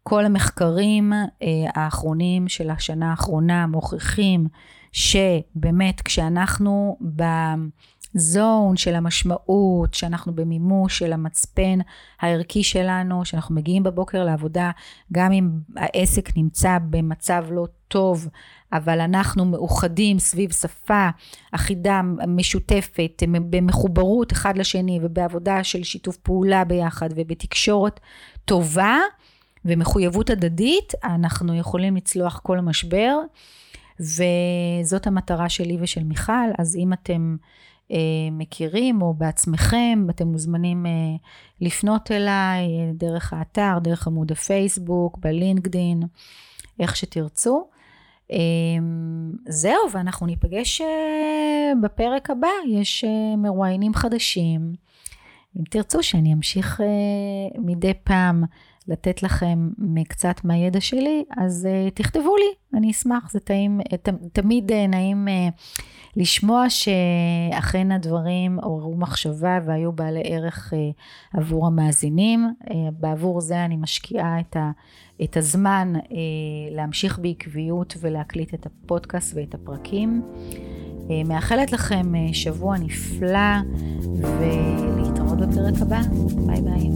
כל 0.02 0.24
המחקרים 0.24 1.12
אה, 1.12 1.48
האחרונים 1.74 2.48
של 2.48 2.70
השנה 2.70 3.10
האחרונה 3.10 3.66
מוכיחים 3.66 4.46
שבאמת 4.92 6.00
כשאנחנו 6.00 6.96
בזון 8.16 8.76
של 8.76 8.94
המשמעות, 8.94 9.94
שאנחנו 9.94 10.34
במימוש 10.34 10.98
של 10.98 11.12
המצפן 11.12 11.78
הערכי 12.20 12.62
שלנו, 12.62 13.24
שאנחנו 13.24 13.54
מגיעים 13.54 13.82
בבוקר 13.82 14.24
לעבודה, 14.24 14.70
גם 15.12 15.32
אם 15.32 15.50
העסק 15.76 16.36
נמצא 16.36 16.78
במצב 16.90 17.44
לא 17.50 17.66
טוב, 17.88 18.28
אבל 18.72 19.00
אנחנו 19.00 19.44
מאוחדים 19.44 20.18
סביב 20.18 20.52
שפה 20.52 21.08
אחידה, 21.52 22.00
משותפת, 22.28 23.22
במחוברות 23.50 24.32
אחד 24.32 24.58
לשני 24.58 24.98
ובעבודה 25.02 25.64
של 25.64 25.82
שיתוף 25.82 26.16
פעולה 26.16 26.64
ביחד 26.64 27.08
ובתקשורת 27.16 28.00
טובה 28.44 28.98
ומחויבות 29.64 30.30
הדדית, 30.30 30.92
אנחנו 31.04 31.54
יכולים 31.54 31.96
לצלוח 31.96 32.40
כל 32.42 32.60
משבר. 32.60 33.18
וזאת 34.00 35.06
המטרה 35.06 35.48
שלי 35.48 35.78
ושל 35.80 36.04
מיכל, 36.04 36.48
אז 36.58 36.76
אם 36.76 36.92
אתם 36.92 37.36
מכירים 38.32 39.02
או 39.02 39.14
בעצמכם, 39.14 40.06
אתם 40.10 40.28
מוזמנים 40.28 40.86
אה, 40.86 40.90
לפנות 41.60 42.10
אליי 42.10 42.64
אה, 42.64 42.90
דרך 42.94 43.32
האתר, 43.32 43.78
דרך 43.82 44.06
עמוד 44.06 44.32
הפייסבוק, 44.32 45.18
בלינקדין, 45.18 46.02
איך 46.80 46.96
שתרצו. 46.96 47.68
אה, 48.32 48.36
זהו, 49.48 49.90
ואנחנו 49.92 50.26
ניפגש 50.26 50.80
אה, 50.80 51.72
בפרק 51.82 52.30
הבא, 52.30 52.48
יש 52.68 53.04
אה, 53.04 53.36
מרואיינים 53.36 53.94
חדשים. 53.94 54.72
אם 55.56 55.64
תרצו 55.70 56.02
שאני 56.02 56.32
אמשיך 56.32 56.80
אה, 56.80 57.60
מדי 57.60 57.92
פעם 58.04 58.44
לתת 58.88 59.22
לכם 59.22 59.70
מקצת 59.78 60.44
מהידע 60.44 60.80
שלי, 60.80 61.24
אז 61.36 61.68
uh, 61.68 61.90
תכתבו 61.94 62.36
לי, 62.36 62.78
אני 62.78 62.90
אשמח, 62.90 63.30
זה 63.30 63.40
טעים, 63.40 63.80
ת, 64.02 64.08
תמיד 64.32 64.70
uh, 64.70 64.74
נעים 64.88 65.28
uh, 65.28 65.52
לשמוע 66.16 66.64
שאכן 66.70 67.92
הדברים 67.92 68.58
עוררו 68.58 68.96
מחשבה 68.96 69.58
והיו 69.66 69.92
בעלי 69.92 70.22
ערך 70.24 70.72
uh, 70.72 70.76
עבור 71.38 71.66
המאזינים. 71.66 72.48
Uh, 72.64 72.72
בעבור 72.90 73.40
זה 73.40 73.64
אני 73.64 73.76
משקיעה 73.76 74.40
את, 74.40 74.56
ה, 74.56 74.70
את 75.24 75.36
הזמן 75.36 75.92
uh, 75.96 76.10
להמשיך 76.70 77.18
בעקביות 77.18 77.94
ולהקליט 78.00 78.54
את 78.54 78.66
הפודקאסט 78.66 79.36
ואת 79.36 79.54
הפרקים. 79.54 80.22
Uh, 80.52 81.10
מאחלת 81.28 81.72
לכם 81.72 82.12
uh, 82.14 82.34
שבוע 82.34 82.78
נפלא 82.78 83.56
ולהתראות 84.20 85.38
בפרק 85.38 85.74
הבא. 85.82 86.00
ביי 86.46 86.60
ביי. 86.60 86.90